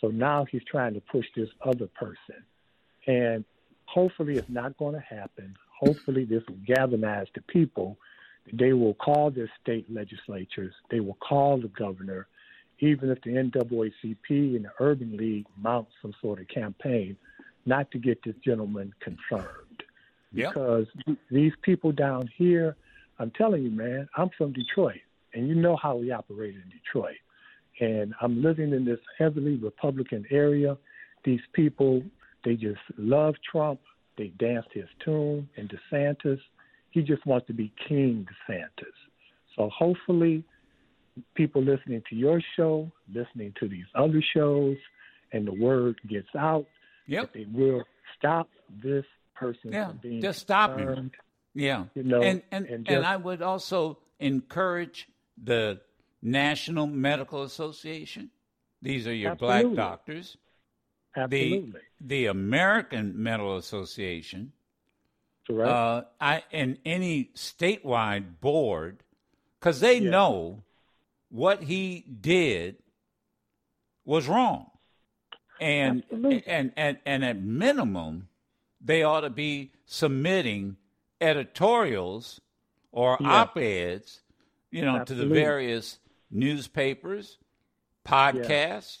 So 0.00 0.08
now 0.08 0.44
he's 0.44 0.64
trying 0.64 0.94
to 0.94 1.00
push 1.00 1.26
this 1.36 1.48
other 1.62 1.86
person. 1.86 2.42
And 3.06 3.44
hopefully 3.86 4.36
it's 4.36 4.48
not 4.48 4.76
going 4.76 4.94
to 4.94 5.00
happen. 5.00 5.56
Hopefully 5.78 6.24
this 6.24 6.42
will 6.48 6.58
galvanize 6.66 7.26
the 7.34 7.42
people. 7.42 7.98
They 8.52 8.72
will 8.72 8.94
call 8.94 9.30
their 9.30 9.50
state 9.62 9.86
legislatures. 9.92 10.74
They 10.90 11.00
will 11.00 11.16
call 11.26 11.58
the 11.58 11.68
governor, 11.68 12.26
even 12.80 13.10
if 13.10 13.20
the 13.22 13.30
NAACP 13.30 14.56
and 14.56 14.64
the 14.64 14.70
Urban 14.80 15.16
League 15.16 15.46
mount 15.56 15.88
some 16.02 16.14
sort 16.20 16.40
of 16.40 16.48
campaign, 16.48 17.16
not 17.66 17.90
to 17.92 17.98
get 17.98 18.22
this 18.24 18.34
gentleman 18.44 18.92
confirmed. 19.00 19.82
Because 20.32 20.86
th- 21.06 21.18
these 21.30 21.52
people 21.62 21.92
down 21.92 22.28
here, 22.36 22.76
I'm 23.18 23.30
telling 23.30 23.62
you, 23.62 23.70
man, 23.70 24.08
I'm 24.16 24.30
from 24.36 24.52
Detroit, 24.52 25.00
and 25.32 25.48
you 25.48 25.54
know 25.54 25.76
how 25.76 25.96
we 25.96 26.10
operate 26.10 26.54
in 26.54 26.64
Detroit. 26.68 27.16
And 27.80 28.14
I'm 28.20 28.42
living 28.42 28.72
in 28.72 28.84
this 28.84 29.00
heavily 29.18 29.56
Republican 29.56 30.24
area. 30.30 30.76
These 31.24 31.40
people, 31.52 32.02
they 32.44 32.54
just 32.54 32.80
love 32.96 33.34
Trump. 33.50 33.80
They 34.16 34.28
dance 34.38 34.66
his 34.72 34.88
tune. 35.04 35.48
And 35.56 35.72
DeSantis, 35.92 36.40
he 36.90 37.02
just 37.02 37.26
wants 37.26 37.46
to 37.48 37.52
be 37.52 37.72
King 37.88 38.26
DeSantis. 38.48 38.94
So 39.56 39.70
hopefully, 39.76 40.44
people 41.34 41.62
listening 41.62 42.02
to 42.10 42.16
your 42.16 42.40
show, 42.56 42.90
listening 43.12 43.54
to 43.60 43.68
these 43.68 43.86
other 43.94 44.22
shows, 44.34 44.76
and 45.32 45.46
the 45.46 45.52
word 45.54 46.00
gets 46.08 46.28
out 46.36 46.66
Yep. 47.06 47.32
that 47.32 47.38
they 47.38 47.46
will 47.52 47.84
stop 48.16 48.48
this 48.82 49.04
person 49.34 49.72
Yeah, 49.72 49.88
from 49.88 49.98
being 49.98 50.22
just 50.22 50.40
stop 50.40 50.78
him. 50.78 51.10
Yeah. 51.54 51.84
You 51.94 52.02
know, 52.02 52.22
and 52.22 52.42
and, 52.50 52.66
and 52.66 52.88
and, 52.88 53.04
I 53.04 53.16
would 53.16 53.42
also 53.42 53.98
encourage 54.18 55.08
the 55.42 55.80
National 56.24 56.86
Medical 56.86 57.42
Association. 57.42 58.30
These 58.82 59.06
are 59.06 59.14
your 59.14 59.32
Absolutely. 59.32 59.74
black 59.74 59.76
doctors. 59.76 60.36
Absolutely. 61.16 61.70
The 61.70 61.80
the 62.00 62.26
American 62.26 63.22
Medical 63.22 63.56
Association. 63.56 64.52
Correct. 65.46 65.70
Uh, 65.70 66.02
I 66.20 66.42
and 66.50 66.78
any 66.84 67.30
statewide 67.36 68.40
board, 68.40 69.04
because 69.60 69.80
they 69.80 69.98
Yeah. 69.98 70.10
know 70.10 70.62
what 71.28 71.62
he 71.64 72.00
did 72.00 72.82
was 74.04 74.26
wrong, 74.26 74.70
and 75.60 76.02
Absolutely. 76.04 76.46
and 76.46 76.72
and 76.76 76.98
and 77.04 77.24
at 77.24 77.40
minimum, 77.40 78.28
they 78.80 79.02
ought 79.02 79.20
to 79.20 79.30
be 79.30 79.72
submitting 79.86 80.76
editorials 81.20 82.40
or 82.90 83.18
Yeah. 83.20 83.42
op 83.42 83.56
eds, 83.58 84.22
you 84.70 84.82
know, 84.82 85.04
to 85.04 85.14
the 85.14 85.26
various 85.26 85.98
newspapers, 86.30 87.38
podcasts. 88.06 88.98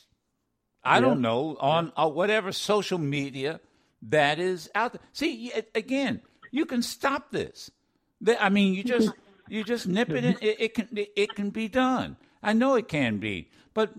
I 0.82 1.00
Yeah. 1.00 1.00
don't 1.00 1.20
know 1.20 1.56
on 1.60 1.92
uh, 1.96 2.08
whatever 2.08 2.52
social 2.52 2.98
media 2.98 3.60
that 4.02 4.38
is 4.38 4.70
out 4.74 4.92
there. 4.92 5.02
See, 5.12 5.52
again, 5.74 6.20
you 6.50 6.66
can 6.66 6.82
stop 6.82 7.30
this. 7.30 7.70
I 8.38 8.48
mean, 8.48 8.74
you 8.74 8.84
just 8.84 9.14
you 9.48 9.64
just 9.64 9.86
nip 9.86 10.10
it 10.10 10.24
in. 10.24 10.36
It, 10.40 10.60
it 10.60 10.74
can 10.74 10.88
it, 10.96 11.10
it 11.16 11.34
can 11.34 11.50
be 11.50 11.68
done. 11.68 12.16
I 12.42 12.52
know 12.52 12.74
it 12.74 12.88
can 12.88 13.18
be, 13.18 13.50
but 13.72 13.92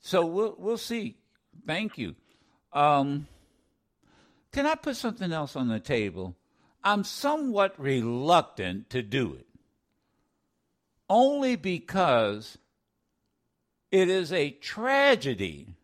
so 0.00 0.24
we'll 0.26 0.54
we'll 0.58 0.78
see. 0.78 1.16
Thank 1.66 1.98
you. 1.98 2.14
Um, 2.72 3.26
can 4.52 4.66
I 4.66 4.74
put 4.74 4.96
something 4.96 5.32
else 5.32 5.56
on 5.56 5.68
the 5.68 5.80
table? 5.80 6.36
I'm 6.82 7.04
somewhat 7.04 7.78
reluctant 7.78 8.88
to 8.90 9.02
do 9.02 9.34
it, 9.34 9.46
only 11.08 11.56
because 11.56 12.56
it 13.90 14.08
is 14.08 14.32
a 14.32 14.50
tragedy 14.50 15.74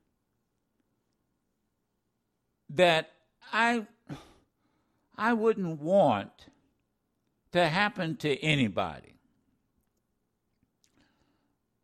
that 2.71 3.11
I 3.53 3.87
I 5.17 5.33
wouldn't 5.33 5.81
want 5.81 6.31
to 7.53 7.69
happen 7.69 8.17
to 8.17 8.37
anybody. 8.43 9.15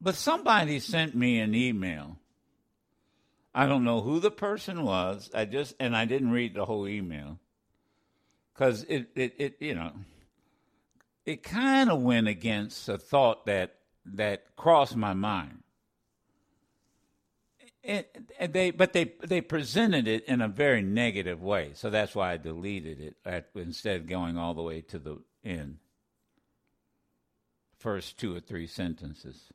But 0.00 0.16
somebody 0.16 0.80
sent 0.80 1.14
me 1.14 1.38
an 1.38 1.54
email. 1.54 2.18
I 3.54 3.66
don't 3.66 3.84
know 3.84 4.00
who 4.00 4.18
the 4.18 4.30
person 4.30 4.82
was. 4.82 5.30
I 5.34 5.44
just 5.44 5.74
and 5.78 5.96
I 5.96 6.04
didn't 6.04 6.30
read 6.30 6.54
the 6.54 6.64
whole 6.64 6.88
email 6.88 7.38
because 8.52 8.84
it, 8.84 9.08
it 9.14 9.34
it 9.38 9.56
you 9.60 9.74
know 9.74 9.92
it 11.24 11.42
kind 11.42 11.90
of 11.90 12.02
went 12.02 12.28
against 12.28 12.88
a 12.88 12.98
thought 12.98 13.46
that 13.46 13.76
that 14.04 14.56
crossed 14.56 14.96
my 14.96 15.14
mind. 15.14 15.62
They 17.84 18.70
but 18.70 18.92
they 18.92 19.12
they 19.24 19.40
presented 19.40 20.06
it 20.06 20.24
in 20.26 20.40
a 20.40 20.46
very 20.46 20.82
negative 20.82 21.42
way, 21.42 21.72
so 21.74 21.90
that's 21.90 22.14
why 22.14 22.32
I 22.32 22.36
deleted 22.36 23.00
it 23.00 23.16
at, 23.24 23.48
instead 23.56 23.96
of 23.96 24.06
going 24.06 24.36
all 24.36 24.54
the 24.54 24.62
way 24.62 24.82
to 24.82 24.98
the 25.00 25.18
end. 25.44 25.78
First 27.78 28.18
two 28.18 28.36
or 28.36 28.40
three 28.40 28.68
sentences. 28.68 29.52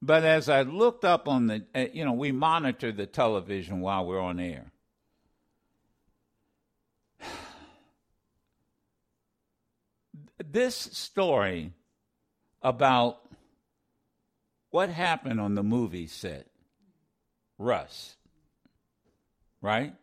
But 0.00 0.24
as 0.24 0.48
I 0.48 0.62
looked 0.62 1.04
up 1.04 1.28
on 1.28 1.48
the, 1.48 1.66
uh, 1.74 1.86
you 1.92 2.04
know, 2.04 2.12
we 2.12 2.32
monitor 2.32 2.92
the 2.92 3.06
television 3.06 3.80
while 3.80 4.06
we're 4.06 4.20
on 4.20 4.40
air. 4.40 4.72
This 10.50 10.76
story 10.76 11.72
about 12.62 13.27
what 14.70 14.88
happened 14.90 15.40
on 15.40 15.54
the 15.54 15.62
movie 15.62 16.06
set, 16.06 16.46
Rust, 17.58 18.16
right? 19.60 19.94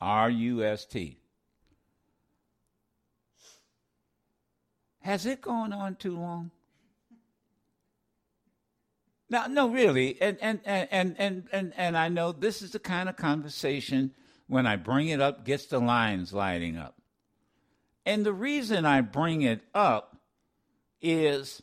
R 0.00 0.30
U 0.30 0.64
S 0.64 0.84
T. 0.84 1.18
Has 5.00 5.24
it 5.26 5.40
gone 5.40 5.72
on 5.72 5.96
too 5.96 6.16
long? 6.16 6.50
No, 9.30 9.46
no, 9.46 9.68
really, 9.68 10.20
and 10.20 10.38
and 10.40 10.60
and 10.64 11.14
and 11.18 11.48
and 11.52 11.72
and 11.76 11.96
I 11.96 12.08
know 12.08 12.32
this 12.32 12.62
is 12.62 12.72
the 12.72 12.78
kind 12.78 13.08
of 13.08 13.16
conversation 13.16 14.12
when 14.46 14.66
I 14.66 14.76
bring 14.76 15.08
it 15.08 15.20
up 15.20 15.44
gets 15.44 15.66
the 15.66 15.78
lines 15.78 16.32
lighting 16.32 16.76
up, 16.76 16.96
and 18.06 18.24
the 18.24 18.32
reason 18.32 18.86
I 18.86 19.02
bring 19.02 19.42
it 19.42 19.60
up 19.74 20.16
is 21.00 21.62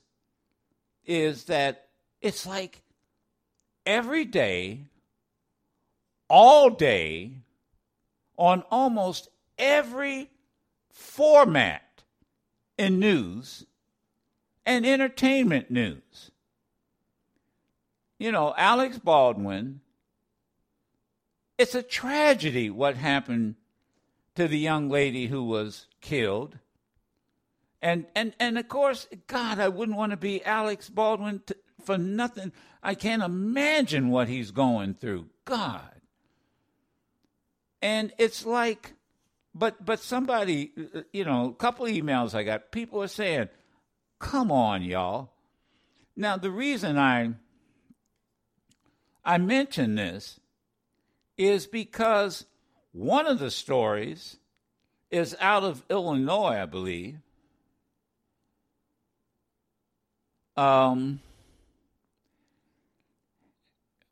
is 1.06 1.46
that 1.46 1.85
it's 2.26 2.48
like 2.48 2.82
every 3.86 4.26
day, 4.26 4.88
all 6.28 6.72
day, 6.72 7.34
on 8.36 8.64
almost 8.72 9.30
every 9.60 10.32
format 10.90 12.02
in 12.80 12.98
news 12.98 13.68
and 14.66 14.88
entertainment 14.88 15.70
news. 15.70 16.32
You 18.18 18.32
know, 18.32 18.56
Alex 18.58 18.98
Baldwin, 18.98 19.82
it's 21.60 21.76
a 21.76 21.84
tragedy 21.84 22.72
what 22.72 22.96
happened 22.96 23.54
to 24.34 24.48
the 24.48 24.58
young 24.58 24.90
lady 24.90 25.28
who 25.28 25.44
was 25.44 25.86
killed. 26.02 26.58
And 27.84 28.08
and 28.16 28.34
and 28.40 28.58
of 28.58 28.68
course, 28.68 29.08
God, 29.28 29.60
I 29.60 29.68
wouldn't 29.68 29.96
want 29.96 30.10
to 30.10 30.18
be 30.18 30.44
Alex 30.44 30.90
Baldwin 30.90 31.44
for 31.86 31.98
nothing. 31.98 32.52
I 32.82 32.96
can't 32.96 33.24
imagine 33.24 34.10
what 34.10 34.28
he's 34.28 34.52
going 34.52 34.96
through. 34.96 35.28
God. 35.46 35.92
And 37.82 38.12
it's 38.18 38.46
like 38.46 38.94
but 39.56 39.84
but 39.84 40.02
somebody, 40.02 40.74
you 41.14 41.24
know, 41.24 41.48
a 41.48 41.54
couple 41.54 41.86
emails 41.86 42.36
I 42.36 42.44
got, 42.44 42.72
people 42.72 43.02
are 43.02 43.08
saying, 43.08 43.48
"Come 44.20 44.52
on, 44.52 44.84
y'all." 44.84 45.32
Now, 46.16 46.36
the 46.36 46.52
reason 46.52 46.98
I 46.98 47.36
I 49.24 49.38
mention 49.38 49.96
this 49.96 50.42
is 51.38 51.68
because 51.68 52.46
one 52.92 53.26
of 53.26 53.40
the 53.40 53.50
stories 53.50 54.38
is 55.10 55.36
out 55.40 55.64
of 55.64 55.84
Illinois, 55.90 56.62
I 56.62 56.66
believe. 56.66 57.18
Um, 60.58 61.22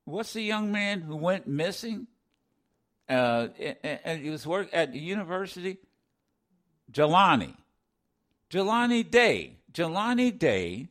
what's 0.05 0.33
the 0.33 0.41
young 0.41 0.71
man 0.71 1.01
who 1.01 1.15
went 1.15 1.47
missing? 1.47 2.07
Uh, 3.07 3.47
and, 4.03 4.21
he 4.21 4.29
was 4.29 4.47
work 4.47 4.69
at 4.73 4.93
the 4.93 4.99
university. 4.99 5.77
Jelani, 6.91 7.55
Jelani 8.49 9.09
Day, 9.09 9.57
Jelani 9.73 10.37
Day. 10.37 10.87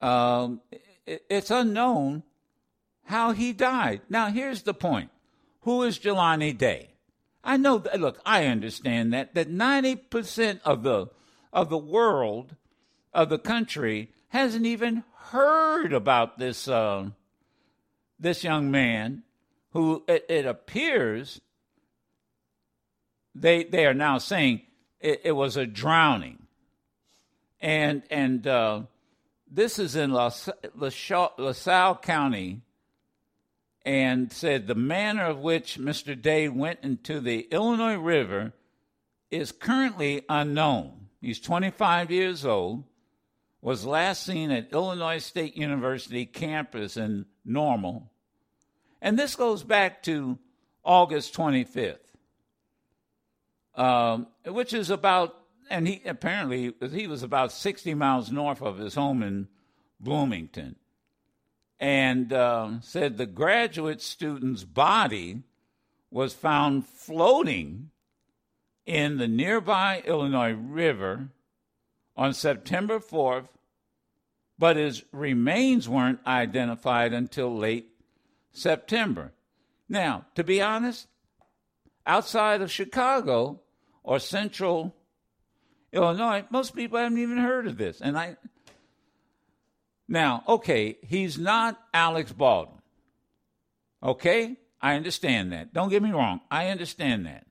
Um, 0.00 0.60
it, 1.06 1.24
it's 1.30 1.50
unknown 1.50 2.22
how 3.04 3.32
he 3.32 3.52
died. 3.52 4.02
Now, 4.08 4.28
here's 4.28 4.62
the 4.62 4.74
point: 4.74 5.10
Who 5.62 5.82
is 5.84 5.98
Jelani 5.98 6.56
Day? 6.56 6.90
I 7.42 7.56
know. 7.56 7.78
That, 7.78 8.00
look, 8.00 8.20
I 8.26 8.46
understand 8.46 9.12
that 9.12 9.34
that 9.34 9.48
ninety 9.48 9.96
percent 9.96 10.60
of 10.64 10.82
the 10.82 11.06
of 11.52 11.70
the 11.70 11.78
world 11.78 12.56
of 13.14 13.28
the 13.28 13.38
country 13.38 14.10
hasn't 14.28 14.66
even 14.66 15.04
heard 15.30 15.92
about 15.92 16.38
this 16.38 16.68
uh, 16.68 17.10
this 18.18 18.44
young 18.44 18.70
man 18.70 19.22
who 19.72 20.02
it, 20.08 20.24
it 20.28 20.46
appears 20.46 21.40
they 23.34 23.64
they 23.64 23.86
are 23.86 23.94
now 23.94 24.18
saying 24.18 24.62
it, 25.00 25.22
it 25.24 25.32
was 25.32 25.56
a 25.56 25.66
drowning, 25.66 26.46
and 27.60 28.02
and 28.10 28.46
uh, 28.46 28.82
this 29.50 29.78
is 29.78 29.94
in 29.96 30.10
La, 30.12 30.30
La, 30.74 31.28
LaSalle 31.38 31.96
County, 31.96 32.62
and 33.84 34.32
said 34.32 34.66
the 34.66 34.74
manner 34.74 35.24
of 35.24 35.38
which 35.38 35.78
Mr. 35.78 36.20
Day 36.20 36.48
went 36.48 36.80
into 36.82 37.20
the 37.20 37.46
Illinois 37.50 37.96
River 37.96 38.52
is 39.30 39.52
currently 39.52 40.22
unknown. 40.28 41.08
He's 41.20 41.40
25 41.40 42.10
years 42.10 42.44
old, 42.46 42.84
was 43.66 43.84
last 43.84 44.22
seen 44.22 44.52
at 44.52 44.72
Illinois 44.72 45.18
State 45.18 45.56
University 45.56 46.24
campus 46.24 46.96
in 46.96 47.26
Normal, 47.44 48.12
and 49.02 49.18
this 49.18 49.34
goes 49.34 49.64
back 49.64 50.04
to 50.04 50.38
August 50.84 51.34
25th, 51.34 51.98
um, 53.74 54.28
which 54.46 54.72
is 54.72 54.88
about, 54.88 55.34
and 55.68 55.88
he 55.88 56.00
apparently 56.06 56.72
he 56.92 57.08
was 57.08 57.24
about 57.24 57.50
60 57.50 57.92
miles 57.94 58.30
north 58.30 58.62
of 58.62 58.78
his 58.78 58.94
home 58.94 59.20
in 59.20 59.48
Bloomington, 59.98 60.76
and 61.80 62.32
um, 62.32 62.80
said 62.84 63.16
the 63.16 63.26
graduate 63.26 64.00
student's 64.00 64.62
body 64.62 65.42
was 66.12 66.34
found 66.34 66.86
floating 66.86 67.90
in 68.86 69.18
the 69.18 69.26
nearby 69.26 70.04
Illinois 70.06 70.52
River 70.52 71.30
on 72.16 72.32
September 72.32 73.00
4th, 73.00 73.48
but 74.58 74.76
his 74.76 75.04
remains 75.12 75.88
weren't 75.88 76.20
identified 76.26 77.12
until 77.12 77.54
late 77.54 77.88
September. 78.52 79.32
Now, 79.88 80.26
to 80.34 80.42
be 80.42 80.62
honest, 80.62 81.06
outside 82.06 82.62
of 82.62 82.70
Chicago 82.70 83.60
or 84.02 84.18
central 84.18 84.94
Illinois, 85.92 86.44
most 86.50 86.74
people 86.74 86.98
haven't 86.98 87.18
even 87.18 87.38
heard 87.38 87.66
of 87.66 87.76
this. 87.76 88.00
And 88.00 88.18
I 88.18 88.36
now, 90.08 90.44
okay, 90.46 90.98
he's 91.02 91.38
not 91.38 91.80
Alex 91.92 92.32
Baldwin. 92.32 92.80
Okay? 94.02 94.56
I 94.80 94.94
understand 94.94 95.52
that. 95.52 95.72
Don't 95.72 95.88
get 95.88 96.02
me 96.02 96.12
wrong. 96.12 96.40
I 96.50 96.68
understand 96.68 97.26
that. 97.26 97.46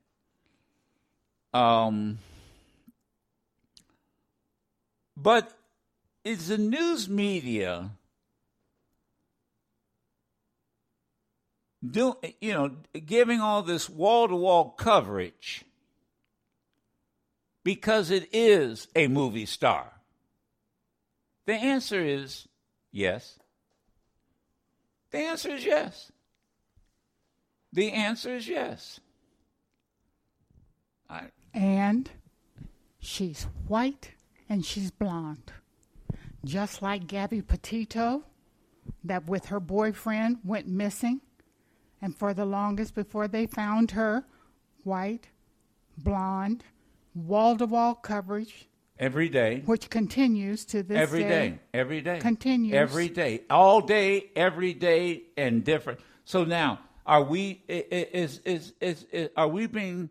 Um, 1.57 2.19
but 5.17 5.51
is 6.25 6.49
the 6.49 6.57
news 6.57 7.07
media 7.07 7.91
do 11.89 12.17
you 12.41 12.53
know 12.53 12.71
giving 13.05 13.39
all 13.39 13.61
this 13.61 13.89
wall 13.89 14.27
to 14.27 14.35
wall 14.35 14.71
coverage 14.71 15.63
because 17.63 18.11
it 18.11 18.29
is 18.31 18.87
a 18.95 19.07
movie 19.07 19.45
star? 19.45 19.91
The 21.45 21.53
answer 21.53 22.03
is 22.03 22.47
yes. 22.91 23.39
The 25.11 25.19
answer 25.19 25.49
is 25.55 25.65
yes. 25.65 26.11
The 27.71 27.91
answer 27.91 28.35
is 28.35 28.47
yes. 28.47 28.99
I, 31.09 31.25
And 31.53 32.09
she's 32.99 33.47
white 33.67 34.11
and 34.49 34.65
she's 34.65 34.91
blonde. 34.91 35.51
Just 36.45 36.81
like 36.81 37.07
Gabby 37.07 37.41
Petito, 37.41 38.23
that 39.03 39.25
with 39.27 39.47
her 39.47 39.59
boyfriend 39.59 40.37
went 40.43 40.67
missing. 40.67 41.21
And 42.01 42.15
for 42.15 42.33
the 42.33 42.45
longest 42.45 42.93
before 42.93 43.27
they 43.27 43.47
found 43.47 43.91
her, 43.91 44.23
white, 44.83 45.27
blonde, 45.97 46.63
wall 47.15 47.57
to 47.57 47.65
wall 47.65 47.95
coverage, 47.95 48.67
every 48.99 49.27
day. 49.27 49.63
which 49.65 49.89
continues 49.89 50.65
to 50.65 50.83
this 50.83 50.97
Every 50.99 51.23
day. 51.23 51.29
day, 51.29 51.59
every 51.73 52.01
day, 52.01 52.19
Continues. 52.19 52.73
every 52.75 53.09
day, 53.09 53.41
all 53.49 53.81
day, 53.81 54.29
every 54.35 54.73
day, 54.73 55.23
and 55.35 55.63
different. 55.63 55.99
So 56.25 56.43
now, 56.43 56.79
are 57.07 57.23
we 57.23 57.63
is 57.67 58.39
is 58.45 58.73
is, 58.81 59.05
is 59.11 59.29
are 59.35 59.47
we 59.47 59.65
being 59.67 60.09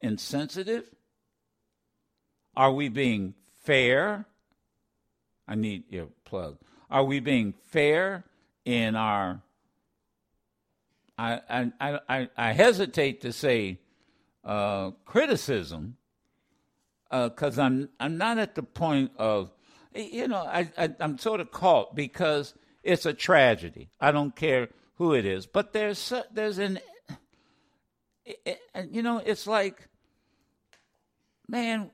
insensitive? 0.00 0.84
Are 2.56 2.72
we 2.72 2.88
being 2.88 3.34
fair? 3.62 4.26
I 5.48 5.54
need 5.54 5.84
your 5.90 6.06
plug. 6.24 6.58
Are 6.90 7.04
we 7.04 7.20
being 7.20 7.54
fair 7.68 8.24
in 8.64 8.96
our? 8.96 9.42
I 11.18 11.40
I 11.80 12.00
I 12.08 12.28
I, 12.36 12.52
hesitate 12.52 13.22
to 13.22 13.32
say 13.32 13.80
uh, 14.44 14.90
criticism 15.04 15.96
uh, 17.10 17.28
because 17.30 17.58
I'm 17.58 17.88
I'm 17.98 18.18
not 18.18 18.38
at 18.38 18.54
the 18.54 18.62
point 18.62 19.12
of 19.16 19.50
you 19.94 20.28
know 20.28 20.38
I, 20.38 20.70
I 20.76 20.90
I'm 21.00 21.18
sort 21.18 21.40
of 21.40 21.50
caught 21.50 21.94
because 21.94 22.54
it's 22.82 23.06
a 23.06 23.14
tragedy. 23.14 23.90
I 24.00 24.12
don't 24.12 24.36
care 24.36 24.68
who 24.96 25.14
it 25.14 25.24
is, 25.24 25.46
but 25.46 25.72
there's 25.72 26.12
there's 26.32 26.58
an 26.58 26.80
it- 28.24 28.40
it- 28.44 28.60
and 28.74 28.94
you 28.94 29.02
know 29.02 29.18
it's 29.24 29.46
like 29.46 29.88
man 31.48 31.90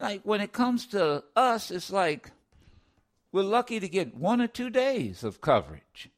like 0.00 0.22
when 0.22 0.40
it 0.40 0.52
comes 0.52 0.86
to 0.86 1.22
us 1.36 1.70
it's 1.70 1.90
like 1.90 2.30
we're 3.32 3.42
lucky 3.42 3.78
to 3.80 3.88
get 3.88 4.16
one 4.16 4.40
or 4.40 4.46
two 4.46 4.70
days 4.70 5.22
of 5.24 5.40
coverage 5.40 6.10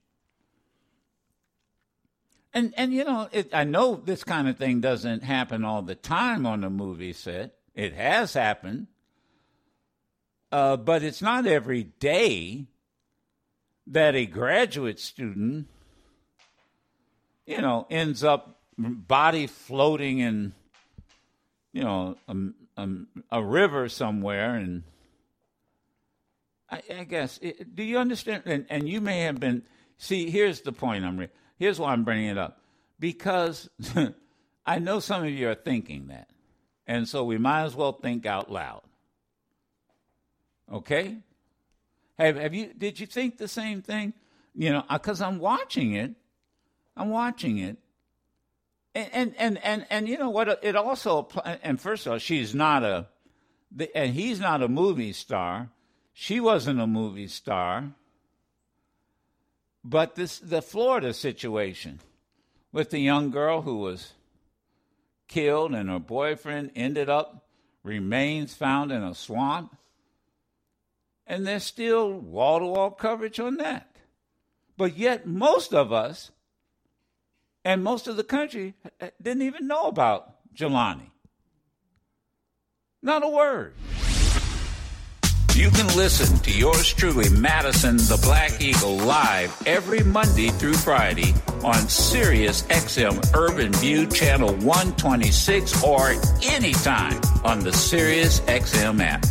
and 2.52 2.74
and 2.76 2.92
you 2.92 3.04
know, 3.04 3.28
it, 3.32 3.54
I 3.54 3.64
know 3.64 3.96
this 3.96 4.24
kind 4.24 4.48
of 4.48 4.56
thing 4.56 4.80
doesn't 4.80 5.22
happen 5.22 5.64
all 5.64 5.82
the 5.82 5.94
time 5.94 6.46
on 6.46 6.64
a 6.64 6.70
movie 6.70 7.12
set. 7.12 7.54
It 7.74 7.94
has 7.94 8.34
happened, 8.34 8.88
uh, 10.50 10.76
but 10.76 11.02
it's 11.02 11.22
not 11.22 11.46
every 11.46 11.84
day 11.84 12.66
that 13.86 14.14
a 14.14 14.26
graduate 14.26 14.98
student, 14.98 15.68
you 17.46 17.60
know, 17.60 17.86
ends 17.88 18.24
up 18.24 18.58
body 18.76 19.46
floating 19.46 20.18
in, 20.18 20.52
you 21.72 21.84
know, 21.84 22.16
a, 22.26 22.34
a, 22.80 23.38
a 23.38 23.44
river 23.44 23.88
somewhere 23.88 24.54
and. 24.54 24.84
I, 26.70 26.82
I 26.98 27.04
guess. 27.04 27.38
It, 27.42 27.74
do 27.74 27.82
you 27.82 27.98
understand? 27.98 28.44
And, 28.46 28.66
and 28.70 28.88
you 28.88 29.00
may 29.00 29.22
have 29.22 29.40
been. 29.40 29.62
See, 29.98 30.30
here's 30.30 30.60
the 30.60 30.72
point. 30.72 31.04
I'm. 31.04 31.18
Re- 31.18 31.28
here's 31.58 31.78
why 31.78 31.92
I'm 31.92 32.04
bringing 32.04 32.28
it 32.28 32.38
up, 32.38 32.60
because 32.98 33.68
I 34.66 34.78
know 34.78 35.00
some 35.00 35.24
of 35.24 35.30
you 35.30 35.48
are 35.48 35.54
thinking 35.54 36.08
that, 36.08 36.30
and 36.86 37.08
so 37.08 37.24
we 37.24 37.38
might 37.38 37.64
as 37.64 37.74
well 37.74 37.92
think 37.92 38.24
out 38.24 38.50
loud. 38.50 38.82
Okay. 40.72 41.18
Have 42.18 42.36
Have 42.36 42.54
you? 42.54 42.72
Did 42.76 43.00
you 43.00 43.06
think 43.06 43.38
the 43.38 43.48
same 43.48 43.82
thing? 43.82 44.14
You 44.54 44.70
know, 44.70 44.84
because 44.90 45.20
I'm 45.20 45.38
watching 45.38 45.94
it. 45.94 46.14
I'm 46.96 47.10
watching 47.10 47.58
it. 47.58 47.78
And, 48.94 49.34
and 49.38 49.58
and 49.58 49.86
and 49.88 50.08
you 50.08 50.18
know 50.18 50.30
what? 50.30 50.58
It 50.62 50.74
also 50.74 51.28
and 51.62 51.80
first 51.80 52.06
of 52.06 52.12
all, 52.12 52.18
she's 52.18 52.54
not 52.54 52.82
a, 52.82 53.06
and 53.94 54.14
he's 54.14 54.40
not 54.40 54.62
a 54.62 54.68
movie 54.68 55.12
star. 55.12 55.70
She 56.12 56.40
wasn't 56.40 56.80
a 56.80 56.86
movie 56.86 57.28
star. 57.28 57.92
But 59.84 60.16
this 60.16 60.38
the 60.40 60.60
Florida 60.60 61.14
situation 61.14 62.00
with 62.72 62.90
the 62.90 62.98
young 62.98 63.30
girl 63.30 63.62
who 63.62 63.78
was 63.78 64.12
killed 65.28 65.72
and 65.72 65.88
her 65.88 66.00
boyfriend 66.00 66.72
ended 66.74 67.08
up 67.08 67.46
remains 67.84 68.54
found 68.54 68.90
in 68.90 69.02
a 69.02 69.14
swamp. 69.14 69.76
And 71.26 71.46
there's 71.46 71.64
still 71.64 72.12
wall 72.12 72.58
to 72.58 72.66
wall 72.66 72.90
coverage 72.90 73.38
on 73.38 73.56
that. 73.58 73.96
But 74.76 74.98
yet 74.98 75.26
most 75.26 75.72
of 75.72 75.92
us 75.92 76.32
and 77.64 77.84
most 77.84 78.08
of 78.08 78.16
the 78.16 78.24
country 78.24 78.74
uh, 79.00 79.08
didn't 79.20 79.42
even 79.42 79.66
know 79.66 79.86
about 79.86 80.34
Jelani. 80.54 81.10
Not 83.02 83.24
a 83.24 83.28
word. 83.28 83.74
You 85.54 85.70
can 85.70 85.88
listen 85.88 86.38
to 86.38 86.50
yours 86.50 86.92
truly, 86.92 87.28
Madison 87.28 87.96
the 87.96 88.18
Black 88.22 88.62
Eagle, 88.62 88.96
live 88.96 89.54
every 89.66 90.02
Monday 90.02 90.48
through 90.48 90.74
Friday 90.74 91.34
on 91.62 91.88
Sirius 91.88 92.62
XM 92.62 93.34
Urban 93.34 93.72
View 93.74 94.06
Channel 94.06 94.54
126 94.54 95.82
or 95.82 96.14
anytime 96.42 97.20
on 97.44 97.60
the 97.60 97.72
Sirius 97.72 98.40
XM 98.40 99.02
app. 99.02 99.26